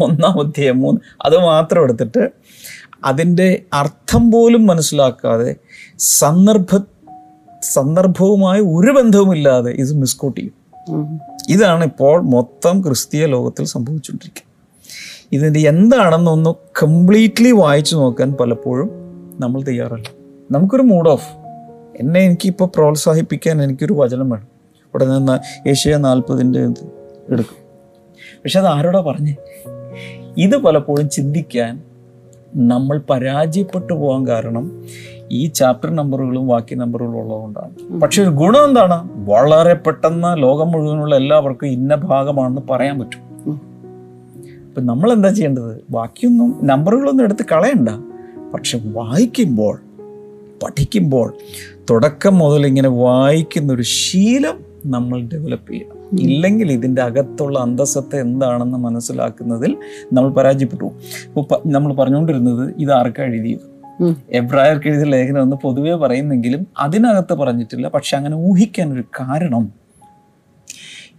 [0.00, 2.30] ഒന്നാം അധ്യായം മൂന്ന് അത് മാത്രം എടുത്തിട്ട്
[3.04, 5.56] അതിന്റെ അർത്ഥം പോലും മനസ്സിലാക്കാതെ
[5.98, 6.78] സന്ദർഭ
[7.62, 11.20] സന്ദർഭവുമായി ഒരു ബന്ധവുമില്ലാതെ ഇത് മിസ്കോട്ട് ചെയ്യും.
[11.48, 14.48] ഇതാണ് ഇപ്പോൾ മൊത്തം ക്രിസ്തീയ ലോകത്തിൽ സംഭവിച്ചുകൊണ്ടിരിക്കുന്നത്
[15.32, 16.50] ഇതിന്റെ എന്താണെന്നൊന്ന്
[16.82, 18.90] കംപ്ലീറ്റ്ലി വായിച്ചു നോക്കാൻ പലപ്പോഴും
[19.40, 20.08] നമ്മൾ തയ്യാറല്ല.
[20.50, 21.28] നമുക്കൊരു മൂഡ് ഓഫ്
[21.96, 24.48] എന്നെ എനിക്കിപ്പോൾ പ്രോത്സാഹിപ്പിക്കാൻ എനിക്കൊരു വചനം വേണം.
[24.82, 26.60] ഇവിടെ നിന്ന് ഏഷ്യ നാൽപ്പതിന്റെ
[27.28, 27.59] എടുക്കും.
[28.44, 29.36] പക്ഷെ അത് ആരോടാ പറഞ്ഞേ?
[30.36, 31.82] ഇത് പലപ്പോഴും ചിന്തിക്കാൻ
[32.56, 34.84] നമ്മൾ പരാജയപ്പെട്ടു പോകാൻ കാരണം
[35.30, 38.00] ഈ ചാപ്റ്റർ നമ്പറുകളും വാക്യ നമ്പറുകളും ഉള്ളതുകൊണ്ടാണ്.
[38.00, 39.08] പക്ഷെ ഒരു ഗുണം എന്താണ്?
[39.28, 43.30] വളരെ പെട്ടെന്ന് ലോകം മുഴുവനുള്ള എല്ലാവർക്കും ഇന്ന ഭാഗമാണെന്ന് പറയാൻ പറ്റും.
[44.68, 45.84] അപ്പം നമ്മൾ എന്താ ചെയ്യേണ്ടത്?
[45.90, 47.88] ബാക്കിയൊന്നും നമ്പറുകളൊന്നും എടുത്ത് കളയണ്ട.
[48.54, 49.80] പക്ഷെ വായിക്കുമ്പോൾ
[50.62, 51.34] പഠിക്കുമ്പോൾ
[51.90, 55.99] തുടക്കം മുതൽ ഇങ്ങനെ വായിക്കുന്ന ഒരു ശീലം നമ്മൾ ഡെവലപ്പ് ചെയ്യണം.
[56.14, 59.76] ഇല്ലെങ്കിൽ ഇതിന്റെ അകത്തുള്ള അന്തസ്സത്തെ എന്താണെന്ന് മനസ്സിലാക്കുന്നതിൽ
[60.12, 60.90] നമ്മൾ പരാജയപ്പെട്ടു.
[61.66, 63.80] നമ്മൾ പറഞ്ഞുകൊണ്ടിരുന്നത് ഇത് ആർക്കാ എഴുതിയത്.
[64.30, 67.88] എബ്രായർക്ക് എഴുതിയ ലേഖനം എന്ന് പൊതുവേ പറയുന്നെങ്കിലും അതിനകത്ത് പറഞ്ഞിട്ടില്ല.
[67.88, 69.72] പക്ഷെ അങ്ങനെ ഊഹിക്കാൻ ഒരു കാരണം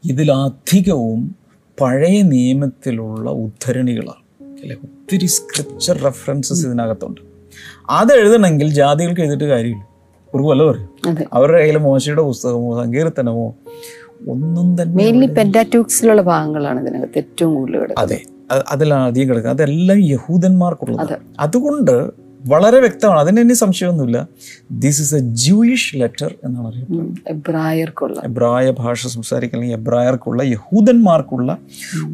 [0.06, 1.36] ഇതിലധികവും
[1.82, 4.52] പഴയ നിയമത്തിലുള്ള ഉദ്ധരണികളാണ്.
[4.62, 4.76] അല്ലെ?
[4.76, 7.22] ഒത്തിരി സ്ക്രിപ്ചർ റെഫറൻസസ് ഇതിനകത്തുണ്ട്.
[7.90, 9.92] അത് എഴുതണമെങ്കിൽ ജാതികൾക്ക് എഴുതിയിട്ട് കാര്യമില്ല.
[10.36, 13.56] ഒരു കൊല്ലം പറയും അവരുടെ കയ്യിൽ മോശയുടെ പുസ്തകമോ സങ്കീർത്തനമോ
[14.30, 18.22] ഒന്നും തന്നെ മെയിൻലി പെന്റാറ്റൂക്സിലുള്ള ഭാഗങ്ങളാണ് ഇതിനകത്ത് ഏറ്റവും കൂടുതൽ അതെ.
[18.72, 19.62] അതിലാണ് അധികം കിടക്കുന്നത്.
[19.62, 22.12] അതെല്ലാം യഹൂദന്മാർക്കുള്ളത് അതുകൊണ്ട്
[22.48, 23.20] വളരെ വ്യക്തമാണ്.
[23.20, 24.28] അതിന് ഇനി സംശയമൊന്നുമില്ല.
[24.72, 27.18] This is a Jewish letter എന്നാണ് അറിയപ്പെടുന്നത്.
[27.28, 28.22] എബ്രായർക്കുള്ള.
[28.24, 31.58] എബ്രായ ഭാഷ സംസാരിക്കുന്ന എബ്രായർക്കുള്ള യഹൂദന്മാർക്കുള്ള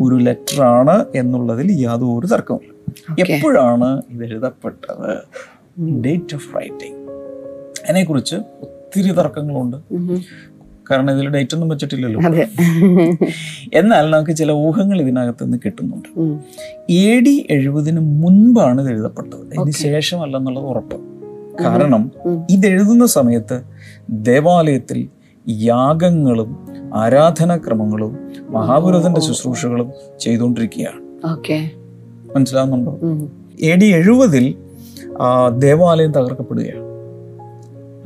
[0.01, 2.73] ഒരു ലെറ്റർ ആണ് എന്നുള്ളതിൽ യാതൊരു തർക്കമില്ല
[3.19, 5.17] എപ്പോഴാണ് ഇത് എഴുതപ്പെട്ടത്?
[6.03, 6.97] ഡേറ്റ് ഓഫ് റൈറ്റിംഗ്
[7.83, 9.77] അതിനെക്കുറിച്ച് ഒത്തിരി തർക്കങ്ങളുണ്ട്.
[10.89, 12.21] കാരണം ഇതിൽ ഡേറ്റ് ഒന്നും വെച്ചിട്ടില്ലല്ലോ.
[13.73, 16.09] എന്നാൽ നമുക്ക് ചില ഊഹങ്ങൾ ഇതിനകത്ത് നിന്ന് കിട്ടുന്നുണ്ട്.
[16.91, 19.59] എ ഡി എഴുപതിന് മുൻപാണ് ഇത് എഴുതപ്പെട്ടത്.
[19.59, 20.97] അതിന് ശേഷമല്ലെന്നുള്ളത് ഉറപ്പ്.
[21.63, 22.11] കാരണം
[22.49, 23.61] ഇതെഴുതുന്ന സമയത്ത്
[24.09, 25.07] ദേവാലയത്തിൽ
[25.49, 26.49] യാഗങ്ങളും
[26.93, 28.11] ആരാധനാക്രമങ്ങളും
[28.49, 31.01] മഹാപുരതന്റെ ശുശ്രൂഷകളും ചെയ്തുകൊണ്ടിരിക്കുകയാണ്.
[31.23, 31.51] മനസ്സിലാകുന്നുണ്ടോ
[32.35, 32.93] മനസ്സിലാവുന്നുണ്ടോ?
[33.61, 34.55] എ ഡി എഴുപതിൽ
[35.59, 36.86] ദേവാലയം തകർക്കപ്പെടുകയാണ്.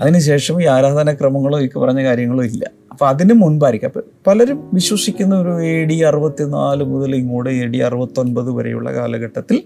[0.01, 2.71] അതിനുശേഷം ഈ ആരാധനാക്രമങ്ങളോ ഈ പറഞ്ഞ കാര്യങ്ങളോ ഇല്ല.
[2.91, 3.87] അപ്പോൾ അതിന് മുൻപായിരിക്കും.
[3.87, 9.57] അപ്പം പലരും വിശ്വസിക്കുന്ന ഒരു എ ഡി അറുപത്തിനാല് മുതൽ ഇങ്ങോട്ട് എ ഡി അറുപത്തൊൻപത് വരെയുള്ള കാലഘട്ടത്തിൽ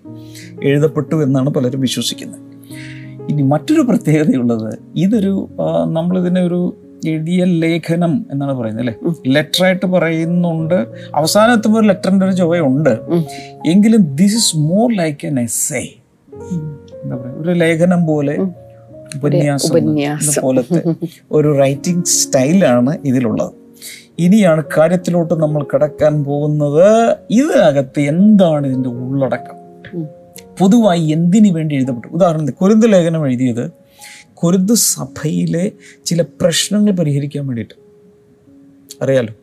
[0.63, 2.41] എഴുതപ്പെട്ടു എന്നാണ് പലരും വിശ്വസിക്കുന്നത്.
[3.31, 5.47] ഇനി മറ്റൊരു പ്രത്യേകതയുള്ളത് ഇതൊരു
[5.91, 6.59] നമ്മളിതിനെ ഒരു
[7.07, 8.93] എഴുതിയ ലേഖനം എന്നാണ് പറയുന്നത് അല്ലേ?
[9.03, 10.77] ലെറ്ററായിട്ട് ലെറ്റർ ആയിട്ട് പറയുന്നുണ്ട്.
[11.15, 12.93] അവസാനം എത്തുമ്പോൾ ഒരു ലെറ്ററിന്റെ ഒരു ചുവയുണ്ട്
[13.69, 17.35] എങ്കിലും this is more like an S എന്താ പറയുക?
[17.35, 18.35] ഒരു ലേഖനം പോലെ.
[19.15, 20.41] ഉപന്യാസം.
[20.41, 20.83] പോലത്തെ
[21.31, 23.51] ഒരു റൈറ്റിംഗ് സ്റ്റൈലാണ് ഇതിലുള്ളത്.
[24.19, 27.17] ഇനിയാണ് കാര്യത്തിലോട്ട് നമ്മൾ കിടക്കാൻ പോകുന്നത്.
[27.29, 29.65] ഇതിനകത്ത് എന്താണ് ഇതിന്റെ ഉള്ളടക്കം?
[30.59, 32.07] പൊതുവായി എന്തിനു വേണ്ടി എഴുതപ്പെട്ടു?
[32.07, 33.71] ഉദാഹരണത്തിന് കുരുന്ത് ലേഖനം എഴുതിയത്
[34.33, 35.71] കുരുന്ത് സഭയിലെ
[36.05, 37.73] ചില പ്രശ്നങ്ങൾ പരിഹരിക്കാൻ വേണ്ടിയിട്ട്.
[39.03, 39.33] അറിയാലോ?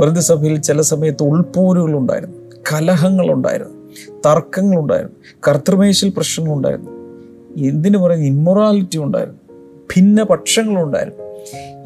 [0.00, 2.36] കുരുന്ത് സഭയിൽ ചില സമയത്ത് ഉൾപോരുകളുണ്ടായിരുന്നു.
[2.72, 3.92] കലഹങ്ങളുണ്ടായിരുന്നു.
[4.26, 5.16] തർക്കങ്ങളുണ്ടായിരുന്നു.
[5.48, 6.90] കർത്തൃമേശിൽ പ്രശ്നങ്ങളുണ്ടായിരുന്നു.
[7.56, 9.38] എന്തിനു പറയുന്ന ഇമ്മൊറാലിറ്റി ഉണ്ടായിരുന്നു
[9.74, 11.24] ഭിന്ന പക്ഷങ്ങളുണ്ടായിരുന്നു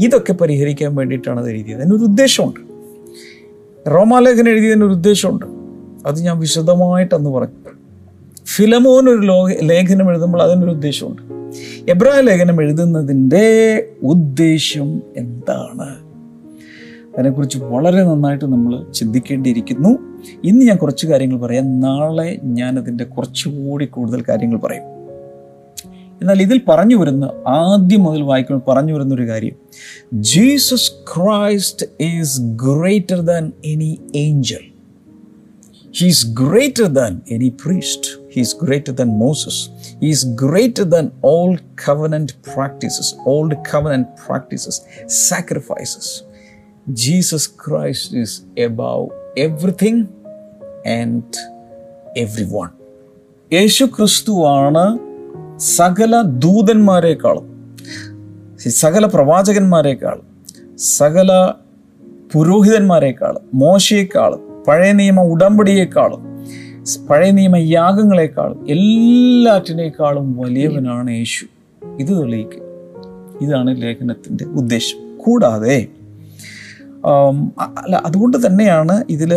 [0.00, 1.80] ഇതൊക്കെ പരിഹരിക്കാൻ വേണ്ടിയിട്ടാണ് അത് എഴുതിയത്.
[1.80, 2.60] അതിനൊരു ഉദ്ദേശമുണ്ട്.
[3.90, 5.46] റോമാലേഖനം എഴുതിയതിന് ഒരു ഉദ്ദേശമുണ്ട്.
[6.08, 7.54] അത് ഞാൻ വിശദമായിട്ട് അന്ന് പറഞ്ഞു.
[8.56, 11.22] ഫിലമോൻ ഒരു ലേഖനം എഴുതുമ്പോൾ അതിനൊരു ഉദ്ദേശമുണ്ട്.
[11.90, 16.08] എബ്രായ ലേഖനം എഴുതുന്നതിന്റെ ഉദ്ദേശം എന്താണ്?
[17.18, 19.98] അതിനെക്കുറിച്ച് വളരെ നന്നായിട്ട് നമ്മൾ ചിന്തിക്കേണ്ടിയിരിക്കുന്നു.
[20.44, 21.80] ഇന്ന് ഞാൻ കുറച്ച് കാര്യങ്ങൾ പറയാം.
[21.80, 24.97] നാളെ ഞാൻ അതിന്റെ കുറച്ചുകൂടി കൂടുതൽ കാര്യങ്ങൾ പറയും.
[26.20, 29.56] എന്നാൽ ഇതിൽ പറഞ്ഞു വരുന്ന ആദ്യം മുതൽ വായിക്കുമ്പോൾ പറഞ്ഞു വരുന്ന ഒരു കാര്യം
[30.12, 34.64] Jesus Christ is greater than any angel
[36.24, 38.18] greater than any priest.
[38.28, 39.68] He is greater than Moses.
[40.00, 44.76] He is greater than all covenant practices, old covenant practices,
[45.06, 46.22] sacrifices.
[46.86, 50.08] Jesus Christ is above everything
[50.84, 51.24] and
[52.16, 52.72] everyone.
[53.52, 55.07] യേശു ക്രിസ്തുവാണ്
[55.58, 57.76] സകല ദൂതന്മാരെക്കാളും
[58.68, 60.26] സകല പ്രവാചകന്മാരെക്കാളും
[60.78, 61.52] സകല
[62.32, 66.22] പുരോഹിതന്മാരെക്കാളും മോശയെക്കാളും പഴയ നിയമ ഉടമ്പടിയേക്കാളും
[67.06, 71.46] പഴയ നിയമ യാഗങ്ങളെക്കാളും എല്ലാറ്റിനേക്കാളും വലിയവനാണ് യേശു.
[71.98, 72.62] ഇത് തെളിയിക്കുക.
[73.42, 75.16] ഇതാണ് ലേഖനത്തിന്റെ ഉദ്ദേശം.
[75.16, 75.86] കൂടാതെ
[77.78, 79.34] അല്ല അതുകൊണ്ട് തന്നെയാണ് ഇതിൽ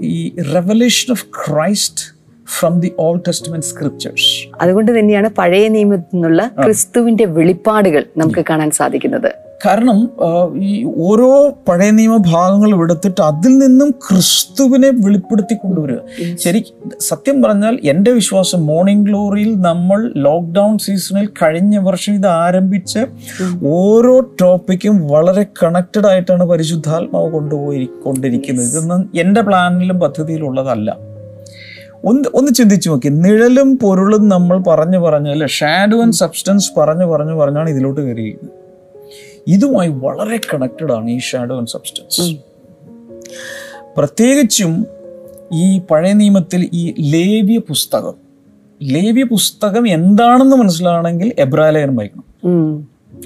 [0.00, 7.24] ഈ revelation of Christ from the Old Testament scriptures അതുകൊണ്ട് തന്നെയാണ് പഴയ നിയമത്തിൽ നിന്നുള്ള ക്രിസ്തുവിന്റെ
[7.24, 9.30] വെളിപ്പാടുകൾ നമുക്ക് കാണാൻ സാധിക്കുന്നത്.
[9.64, 10.10] കാരണം
[10.68, 15.98] ഈ ഓരോ പഴയ നിയമ ഭാഗങ്ങളും എടുത്തിട്ട് അതിൽ നിന്നും ക്രിസ്തുവിനെ വെളിപ്പെടുത്തി കൊണ്ടുവരിക.
[16.44, 16.64] ശരി
[17.00, 23.06] സത്യം പറഞ്ഞാൽ എന്റെ വിശ്വാസം മോർണിംഗ് ഗ്ലോറിയിൽ നമ്മൾ ലോക്ക്ഡൗൺ സീസണിൽ കഴിഞ്ഞ വർഷം ഇത് ആരംഭിച്ച്
[23.62, 28.66] ഓരോ ടോപ്പിക്കും വളരെ കണക്റ്റഡ് ആയിട്ടാണ് പരിശുദ്ധാത്മാവ് കൊണ്ടുപോയി കൊണ്ടിരിക്കുന്നത്.
[28.66, 31.11] ഇതൊന്നും എന്റെ പ്ലാനിലും പദ്ധതിയിലും ഉള്ളതല്ല
[32.04, 33.08] ഒന്ന് ഒന്ന് ചിന്തിച്ചു നോക്കി.
[33.08, 35.46] നിഴലും പൊരുളും നമ്മൾ പറഞ്ഞു പറഞ്ഞു അല്ലെ?
[35.46, 38.58] ഷാഡോ ആൻഡ് സബ്സ്റ്റൻസ് പറഞ്ഞു പറഞ്ഞു പറഞ്ഞാണ് ഇതിലോട്ട് കയറിയിരിക്കുന്നത്
[39.46, 42.36] ഇതുമായി വളരെ കണക്റ്റഡ് ആണ് ഈ ഷാഡോ ആൻഡ് സബ്സ്റ്റൻസ്
[43.96, 44.86] പ്രത്യേകിച്ചും
[45.52, 48.14] ഈ പഴയ നിയമത്തിൽ ഈ ലേവ്യ പുസ്തകം.
[48.82, 52.24] ലേവ്യ പുസ്തകം എന്താണെന്ന് മനസ്സിലാണെങ്കിൽ എബ്രാലേഖനം വായിക്കണം.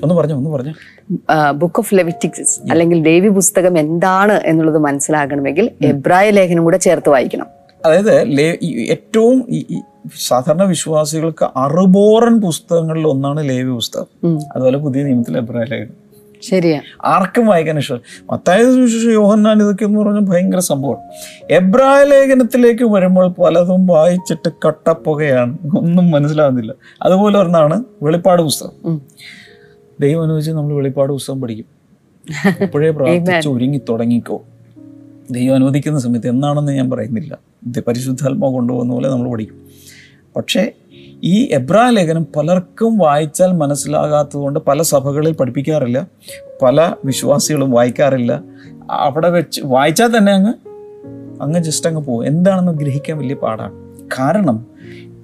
[0.05, 0.73] ഒന്ന് പറഞ്ഞു ഒന്ന് പറഞ്ഞു.
[1.51, 7.56] ബുക്ക് ഓഫ് ലെവിറ്റിക്സ് അല്ലെങ്കിൽ ദേവി പുസ്തകം എന്താണ് എന്നുള്ളത് മനസ്സിലാകണമെങ്കിൽ എബ്രായ ലേഖനം കൂടെ ചേർത്ത് വായിക്കണം.
[7.87, 8.15] അതായത്
[8.91, 9.45] ഏറ്റവും
[10.17, 14.39] സാധാരണ വിശ്വാസികൾക്ക് അറുബോറൻ പുസ്തകങ്ങളിൽ ഒന്നാണ് ലേവി പുസ്തകം.
[14.55, 16.07] അതുപോലെ പുതിയ നിയമത്തിൽ അഭിപ്രായം
[16.43, 20.99] ശരിയാണ് ആർക്കും വായിക്കാൻ ഇഷ്ടം മത്തായ സുവിശേഷം യോഹന്നാൻ ഇതൊക്കെ എന്ന് പറഞ്ഞാൽ ഭയങ്കര സംഭവം
[21.51, 25.59] എബ്രായ ലേഖനത്തിലേക്ക് വരുമ്പോൾ പലതും വായിച്ചിട്ട് കട്ടപ്പുകയാണ്.
[25.79, 26.73] ഒന്നും മനസ്സിലാവുന്നില്ല.
[27.03, 29.01] അതുപോലെ ഒന്നാണ് വെളിപ്പാട് പുസ്തകം.
[30.01, 31.77] ദൈവം അനുവദിച്ച് നമ്മൾ വെളിപ്പാട് പുസ്തകം പഠിക്കും.
[32.63, 34.45] ഇപ്പോഴേ പ്രാർത്ഥിച്ച് ഒരുങ്ങി തുടങ്ങിക്കോ.
[35.31, 37.39] ദൈവം അനുവദിക്കുന്ന സമയത്ത് എന്നാണെന്ന് ഞാൻ പറയുന്നില്ല.
[37.67, 39.67] ഇത് പരിശുദ്ധാത്മാവ് കൊണ്ടുപോകുന്ന പോലെ നമ്മൾ പഠിക്കും.
[40.37, 40.73] പക്ഷേ
[41.25, 46.07] ഈ എബ്രാ ലേഖനം പലർക്കും വായിച്ചാൽ മനസ്സിലാകാത്തതുകൊണ്ട് പല സഭകളിൽ പഠിപ്പിക്കാറില്ല.
[46.63, 48.43] പല വിശ്വാസികളും വായിക്കാറില്ല.
[48.91, 50.55] അവിടെ വെച്ച് വായിച്ചാൽ തന്നെ അങ്ങ്
[51.43, 52.27] അങ്ങ് ജസ്റ്റ് അങ്ങ് പോകും.
[52.27, 53.73] എന്താണെന്ന് ഗ്രഹിക്കാൻ വലിയ പാടാണ്.
[54.19, 54.67] കാരണം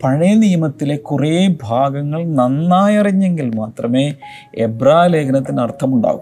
[0.04, 4.14] പഴയ നിയമത്തിലെ കുറേ ഭാഗങ്ങൾ നന്നായി അറിഞ്ഞെങ്കിൽ മാത്രമേ
[4.54, 6.20] എബ്രാ ലേഖനത്തിന് അർത്ഥമുണ്ടാകൂ.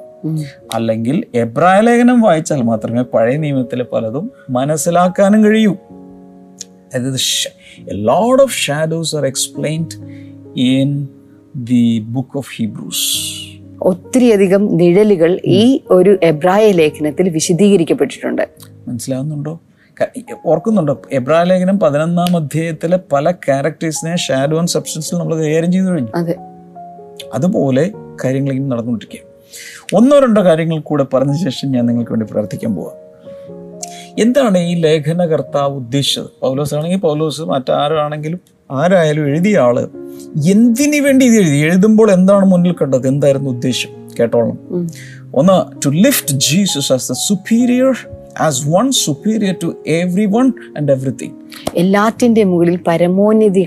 [0.74, 5.76] അല്ലെങ്കിൽ എബ്രായ ലേഖനം വായിച്ചാൽ മാത്രമേ പഴയ നിയമത്തിലെ പലതും മനസ്സിലാക്കാനും കഴിയൂ.
[6.94, 7.20] അതായത്
[7.90, 9.94] load of shadows are explained
[10.56, 11.08] in
[11.56, 13.40] the book of Hebrews
[13.82, 18.48] ഒത്തിരിയധികം നിഴലുകൾ ഈ ഒരു എബ്രായ ലേഖനത്തിൽ വിശദീകരിക്കപ്പെട്ടിട്ടുണ്ട്.
[18.88, 19.60] മനസ്സിലാവുന്നുണ്ടോ?
[20.46, 21.02] ഓർക്കുന്നുണ്ടോ?
[21.12, 26.16] എബ്രായ ലേഖനം പതിനൊന്നാം അധ്യായത്തിലെ പല ക്യാരക്ടേഴ്സിനെ ഷാഡോ ആൻഡ് സബ്സ്റ്റൻസിൽ നമ്മൾ കൈകാര്യം ചെയ്തു കഴിഞ്ഞു.
[26.16, 26.36] അതെ.
[27.34, 27.90] അതുപോലെ
[28.24, 29.29] കാര്യങ്ങൾ ഇങ്ങനെ നടന്നുകൊണ്ടിരിക്കുക
[29.94, 33.10] ഒന്നോ രണ്ടോ കാര്യങ്ങൾ കൂടെ പറഞ്ഞ ശേഷം ഞാൻ നിങ്ങൾക്ക് വേണ്ടി പ്രാർത്ഥിക്കാൻ പോവാം.
[34.18, 36.24] എന്താണ് ഈ ലേഖനകർത്താവ് ഉദ്ദേശിച്ചത്?
[36.42, 39.80] പൗലോസ് ആണെങ്കിൽ പൗലോസ് മറ്റാരാണെങ്കിലും ആരായാലും എഴുതിയ ആൾ
[40.50, 41.56] എന്തിനു വേണ്ടി ഇത് എഴുതി?
[41.56, 43.08] എഴുതുമ്പോൾ എന്താണ് മുന്നിൽ കണ്ടത്?
[43.08, 43.88] എന്തായിരുന്നു ഉദ്ദേശം?
[44.20, 44.58] കേട്ടോളണം
[45.34, 47.94] ഒന്ന് to lift Jesus as the superior
[48.40, 51.39] as one superior to every one and everything
[51.74, 53.66] എല്ലാറ്റിന്റെ മുകളിൽ പരമോന്നതി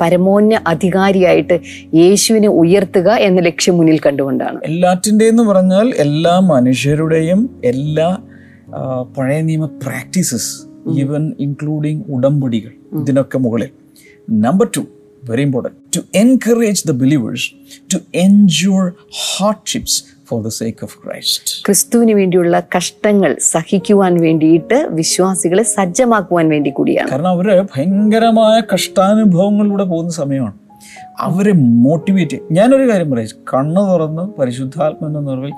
[0.00, 1.60] പരമോന്ന അധികാരിയായിട്ട്
[1.94, 4.60] യേശുവിനെ ഉയർത്തുക എന്ന ലക്ഷ്യം മുന്നിൽ കണ്ടുകൊണ്ടാണ്.
[4.64, 8.18] എല്ലാറ്റിന്റെ എന്ന് പറഞ്ഞാൽ എല്ലാ മനുഷ്യരുടെയും എല്ലാ
[9.18, 10.66] പഴയ നിയമ പ്രാക്ടീസസ്
[10.98, 13.70] ഈവൻ ഇൻക്ലൂഡിങ് ഉടമ്പടികൾ ഇതിനൊക്കെ മുകളിൽ.
[14.30, 14.80] Number two
[15.30, 17.50] very important to encourage the believers
[17.94, 18.92] to endure
[19.38, 27.10] hardships for the sake of Christ ക്രിസ്തുവിന് വേണ്ടിയുള്ള കഷ്ടങ്ങൾ സഹിക്കുവാൻ വേണ്ടിയിട്ട് വിശ്വാസികളെ സജ്ജമാക്കുവാൻ വേണ്ടി കൂടിയാണ്.
[27.10, 30.58] കാരണം അവർ ഭയങ്കരമായ കഷ്ടാനുഭവങ്ങളിലൂടെ പോകുന്ന സമയമാണ്.
[31.18, 33.28] അവരെ മോട്ടിവേറ്റ് ഞാനൊരു കാര്യം പറയാം.
[33.54, 35.52] കണ്ണ് തുറന്ന് പരിശുദ്ധാത്മന്റെ നിറവിൽ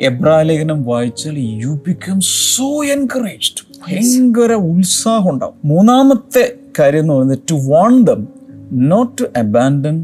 [0.00, 5.54] എബ്രാലേഖനം വായിച്ചാൽ യു ബിക്കം സോ എൻകറേജ്ഡ് ഭയങ്കര ഉത്സാഹം ഉണ്ടാവും.
[5.64, 8.28] മൂന്നാമത്തെ കാര്യം എന്ന് പറയുന്നത് to warn them
[8.72, 9.96] not to abandon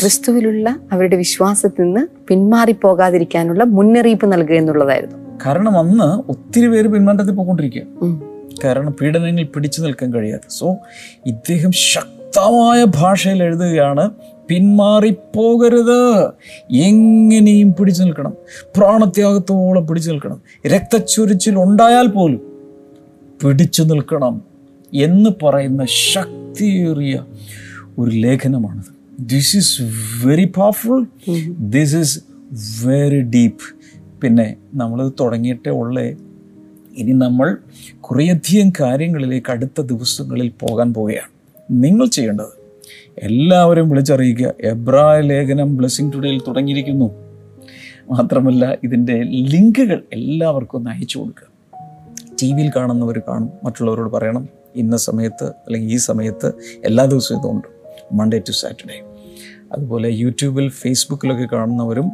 [0.00, 5.38] ക്രിസ്തുവിലുള്ള അവരുടെ വിശ്വാസത്തിൽ നിന്ന് പിന്മാറിപ്പോകാതിരിക്കാനുള്ള മുന്നറിയിപ്പ് നൽകുക എന്നുള്ളതായിരുന്നു.
[5.46, 7.82] കാരണം അന്ന് ഒത്തിരി പേര് പിന്മാറ്റത്തിൽ പോയിക്കൊണ്ടിരിക്കുക.
[8.02, 8.22] ഉം.
[8.64, 10.76] കാരണം പീഡനങ്ങൾ പിടിച്ചു നിൽക്കാൻ കഴിയാതെ സോ
[11.26, 14.10] ഇദ്ദേഹം ശക്തമായ ഭാഷയിൽ എഴുതുകയാണ്
[14.48, 16.30] പിന്മാറിപ്പോകരുത്.
[16.72, 18.34] എങ്ങനെയും പിടിച്ചു നിൽക്കണം.
[18.76, 20.42] പ്രാണത്യാഗത്തോളം പിടിച്ചു നിൽക്കണം.
[20.66, 22.40] രക്തച്ചൊരിച്ചിൽ ഉണ്ടായാൽ പോലും
[23.42, 24.42] പിടിച്ചു നിൽക്കണം
[24.94, 27.24] എന്ന് പറയുന്ന ശക്തിയേറിയ
[28.00, 28.82] ഒരു ലേഖനമാണ്
[29.20, 29.82] this is
[30.26, 31.06] very powerful
[31.58, 32.20] this is
[32.86, 33.64] very deep
[34.20, 36.16] പിന്നെ നമ്മളത് തുടങ്ങിയിട്ടേ ഉള്ളേ.
[36.96, 37.56] ഇനി നമ്മൾ
[38.00, 41.30] കുറേയധികം കാര്യങ്ങളിലേക്ക് അടുത്ത ദിവസങ്ങളിൽ പോകാൻ പോവുകയാണ്.
[41.70, 42.60] നിങ്ങൾ ചെയ്യേണ്ടത്
[43.18, 44.54] എല്ലാവരും വിളിച്ചറിയിക്കുക.
[44.60, 47.10] എബ്രായ ലേഖനം ബ്ലെസ്സിങ് ടുഡേയിൽ തുടങ്ങിയിരിക്കുന്നു.
[48.10, 51.46] മാത്രമല്ല ഇതിന്റെ ലിങ്കുകൾ എല്ലാവർക്കും ഒന്ന് അയച്ചു കൊടുക്കുക.
[52.42, 54.48] ടി വിയിൽ കാണുന്നവർ കാണും മറ്റുള്ളവരോട് പറയണം.
[54.76, 56.52] ഇന്ന സമയത്ത് അല്ലെങ്കിൽ ഈ സമയത്ത്
[56.84, 57.79] എല്ലാ ദിവസവും ഇതുണ്ട്.
[58.12, 59.02] മൺഡേ ടു സാറ്റർഡേ
[59.72, 62.10] അതുപോലെ യൂട്യൂബിൽ ഫേസ്ബുക്കിലൊക്കെ കാണുന്നവരും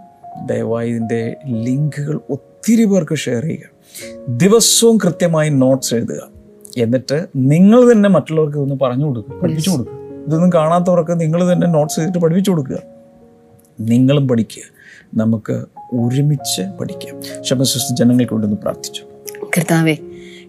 [0.47, 3.77] ദയവായി ഇതിന്റെ ലിങ്കുകൾ ഒത്തിരി പേർക്ക് ഷെയർ ചെയ്യുക.
[4.29, 6.29] ദിവസവും കൃത്യമായി നോട്ട്സ് എഴുതുക.
[6.77, 9.41] എന്നിട്ട് നിങ്ങൾ തന്നെ മറ്റുള്ളവർക്ക് ഇതൊന്ന് പറഞ്ഞു കൊടുക്കുക.
[9.41, 9.95] പഠിപ്പിച്ചു കൊടുക്കുക.
[10.27, 12.79] ഇതൊന്നും കാണാത്തവർക്ക് നിങ്ങൾ തന്നെ നോട്ട്സ് ചെയ്തിട്ട് പഠിപ്പിച്ചു കൊടുക്കുക.
[13.81, 14.63] നിങ്ങളും പഠിക്കുക.
[15.15, 15.53] നമുക്ക്
[15.93, 17.45] ഒരുമിച്ച് പഠിക്കാം.
[17.45, 19.03] ശബസിസ്റ്റ് ജനങ്ങൾക്ക് വേണ്ടി പ്രാർത്ഥിച്ചു.
[19.57, 19.97] കർത്താവെ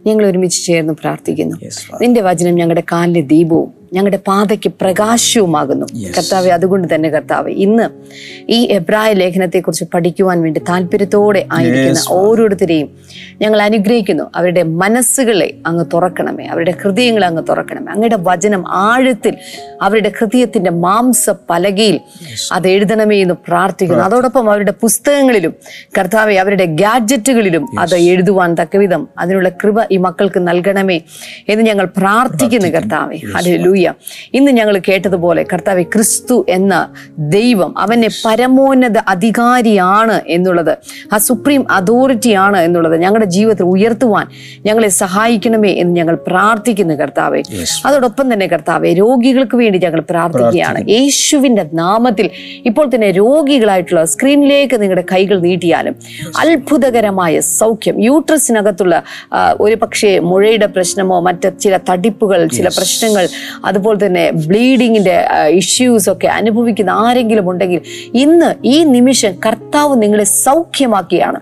[0.05, 1.55] ഞങ്ങൾ ഒരുമിച്ച് ചേർന്ന് പ്രാർത്ഥിക്കുന്നു.
[2.01, 5.85] നിന്റെ വചനം ഞങ്ങളുടെ കാലിലെ ദീപവും ഞങ്ങളുടെ പാതയ്ക്ക് പ്രകാശവുമാകുന്നു.
[6.17, 7.89] കർത്താവ് അതുകൊണ്ട് തന്നെ കർത്താവ് ഇന്ന്
[8.49, 12.89] ഈ എബ്രായ ലേഖനത്തെക്കുറിച്ച് പഠിക്കുവാൻ വേണ്ടി താല്പര്യത്തോടെ ആയിരിക്കുന്ന ഓരോരുത്തരെയും
[13.41, 14.23] ഞങ്ങൾ അനുഗ്രഹിക്കുന്നു.
[14.35, 16.45] അവരുടെ മനസ്സുകളെ അങ്ങ് തുറക്കണമേ.
[16.45, 17.91] അവരുടെ ഹൃദയങ്ങളെ അങ്ങ് തുറക്കണമേ.
[17.91, 19.37] അങ്ങയുടെ വചനം ആഴത്തിൽ
[19.81, 21.99] അവരുടെ ഹൃദയത്തിന്റെ മാംസ പലകയിൽ
[22.51, 24.03] അത് എഴുതണമേ എന്ന് പ്രാർത്ഥിക്കുന്നു.
[24.03, 25.53] അതോടൊപ്പം അവരുടെ പുസ്തകങ്ങളിലും
[25.97, 31.01] കർത്താവെ അവരുടെ ഗാഡ്ജറ്റുകളിലും അത് എഴുതുവാൻ തക്കവിധം അതിനുള്ള കൃപ ഈ മക്കൾക്ക് നൽകണമേ
[31.49, 33.17] എന്ന് ഞങ്ങൾ പ്രാർത്ഥിക്കുന്നു കർത്താവെ.
[33.77, 33.93] ഹല്ലേലൂയ.
[34.33, 36.73] ഇന്ന് ഞങ്ങൾ കേട്ടതുപോലെ കർത്താവ് ക്രിസ്തു എന്ന
[37.17, 40.73] ദൈവം അവനെ പരമോന്നത അധികാരിയാണ് എന്നുള്ളത്
[41.13, 44.25] ആ സുപ്രീം അതോറിറ്റി ആണ് എന്നുള്ളത് ഞങ്ങളുടെ ജീവിതത്തിൽ ഉയർത്തുവാൻ
[44.65, 47.41] ഞങ്ങളെ സഹായിക്കണമേ എന്ന് ഞങ്ങൾ പ്രാർത്ഥിക്കുന്നു കർത്താവെ.
[47.85, 50.79] അതോടൊപ്പം തന്നെ കർത്താവെ രോഗികൾക്ക് വേണ്ടി ഞങ്ങൾ പ്രാർത്ഥിക്കുകയാണ്.
[50.89, 52.29] യേശുവിന്റെ നാമത്തിൽ
[52.65, 55.95] ഇപ്പോൾ തന്നെ രോഗികളായിട്ടുള്ള സ്ക്രീനിലേക്ക് നിങ്ങളുടെ കൈകൾ നീട്ടിയാലും
[56.41, 58.95] അത്ഭുതകരമായ സൗഖ്യം യൂട്രസിനകത്തുള്ള
[59.59, 63.25] ഒരു പക്ഷേ മുഴയുടെ പ്രശ്നമോ മറ്റ് ചില തടിപ്പുകൾ ചില പ്രശ്നങ്ങൾ
[63.67, 65.15] അതുപോലെ തന്നെ ബ്ലീഡിങ്ങിന്റെ
[65.61, 67.81] ഇഷ്യൂസ് ഒക്കെ അനുഭവിക്കുന്ന ആരെങ്കിലും ഉണ്ടെങ്കിൽ
[68.13, 71.39] ഇന്ന് ഈ നിമിഷം കർത്താവ് നിങ്ങളെ സൗഖ്യമാക്കിയാണ്.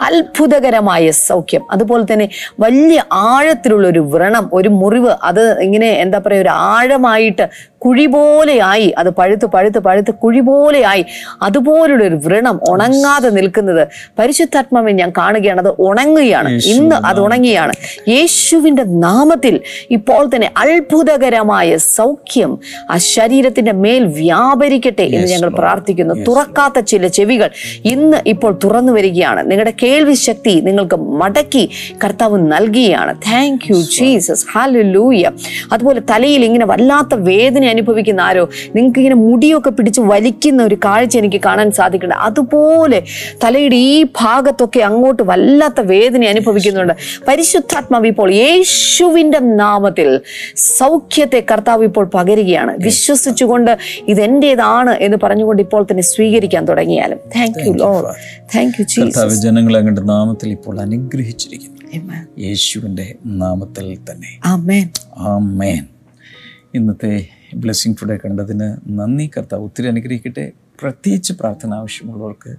[0.00, 1.64] അത്ഭുതകരമായ സൗഖ്യം.
[1.70, 2.28] അതുപോലെ തന്നെ
[2.60, 7.44] വലിയ ആഴത്തിലുള്ള ഒരു വ്രണം ഒരു മുറിവ് അത് ഇങ്ങനെ എന്താ പറയുക ഒരു ആഴമായിട്ട്
[7.78, 11.04] കുഴി പോലെയായി അത് പഴുത്ത് പഴുത്ത് പഴുത്ത് കുഴി പോലെയായി
[11.42, 13.88] അതുപോലുള്ള ഒരു വ്രണം ഉണങ്ങാതെ നിൽക്കുന്നത്
[14.18, 15.60] പരിശുദ്ധാത്മാവിൽ ഞാൻ കാണുകയാണ്.
[15.60, 16.48] അത് ഉണങ്ങുകയാണ്.
[16.48, 17.72] ഇന്ന് അത് ഉണങ്ങിയാണ്.
[18.08, 19.60] യേശുവിന്റെ നാമത്തിൽ
[19.90, 22.58] ഇപ്പോൾ തന്നെ അത്ഭുതകരമായ സൗഖ്യം
[22.90, 26.14] ആ ശരീരത്തിന്റെ മേൽ വ്യാപരിക്കട്ടെ എന്ന് ഞങ്ങൾ പ്രാർത്ഥിക്കുന്നു.
[26.14, 27.50] തുറക്കാത്ത ചില ചെവികൾ
[27.84, 29.50] ഇന്ന് ഇപ്പോൾ തുറന്നു വരികയാണ്.
[29.50, 31.70] നിങ്ങളുടെ കേൾവി ശക്തി നിങ്ങൾക്ക് മടക്കി
[32.04, 35.30] കർത്താവ് നൽകുകയാണ് താങ്ക് യു ജീസസ് ഹാലൂയ
[35.72, 38.48] അതുപോലെ തലയിൽ ഇങ്ങനെ വല്ലാത്ത വേദന അനുഭവിക്കുന്ന ആരോ?
[38.76, 42.24] നിങ്ങൾക്ക് ഇങ്ങനെ മുടിയൊക്കെ പിടിച്ച് വലിക്കുന്ന ഒരു കാഴ്ച എനിക്ക് കാണാൻ സാധിക്കുന്നുണ്ട്.
[42.24, 43.02] അതുപോലെ
[43.44, 46.94] തലയുടെ ഈ ഭാഗത്തൊക്കെ അങ്ങോട്ട് വല്ലാത്ത വേദന അനുഭവിക്കുന്നുണ്ട്.
[47.28, 50.20] പരിശുദ്ധാത്മാവ് ഇപ്പോൾ യേശുവിന്റെ നാമത്തിൽ
[50.56, 52.76] സൗഖ്യത്തെ കർത്താവ് ഇപ്പോൾ പകരുകയാണ്.
[52.78, 53.78] വിശ്വസിച്ചുകൊണ്ട്
[54.08, 57.18] ഇതെന്റേതാണ് എന്ന് പറഞ്ഞുകൊണ്ട് ഇപ്പോൾ തന്നെ സ്വീകരിക്കാൻ തുടങ്ങിയാലും.
[57.36, 58.14] Thank you Lord
[58.54, 61.76] thank you Jesus ജനങ്ങളെ അങ്ങയുടെ നാമത്തിൽ ഇപ്പോൾ അനുഗ്രഹിച്ചിരിക്കുന്നു.
[62.38, 64.38] യേശുവിന്റെ നാമത്തിൽ തന്നെ.
[64.44, 65.86] ആമേൻ ആമേൻ
[66.74, 67.12] ഇന്നത്തെ
[67.56, 70.52] ബ്ലെസ്സിങ് ടുഡേ കണ്ടതിന് നന്ദി കർത്താവ് ഒത്തിരി അനുഗ്രഹിക്കട്ടെ.
[70.80, 72.56] പ്രത്യേകിച്ച് പ്രാർത്ഥന ആവശ്യമുള്ളവർക്ക്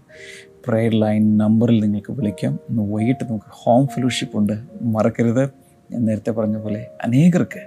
[0.68, 2.60] പ്രെയർ ലൈൻ നമ്പറിൽ നിങ്ങൾക്ക് വിളിക്കാം.
[2.70, 4.54] ഇന്ന് വൈകിട്ട് നമുക്ക് ഹോം ഫെലോഷിപ്പ് ഉണ്ട്.
[4.82, 5.50] മറക്കരുത്.
[5.92, 7.60] ഞാൻ നേരത്തെ പറഞ്ഞ പോലെ അനേകർക്ക്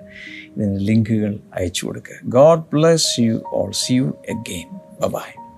[0.56, 2.14] ഇതിന് ലിങ്കുകൾ അയച്ചു കൊടുക്കുക.
[2.24, 5.52] God bless you all see you again bye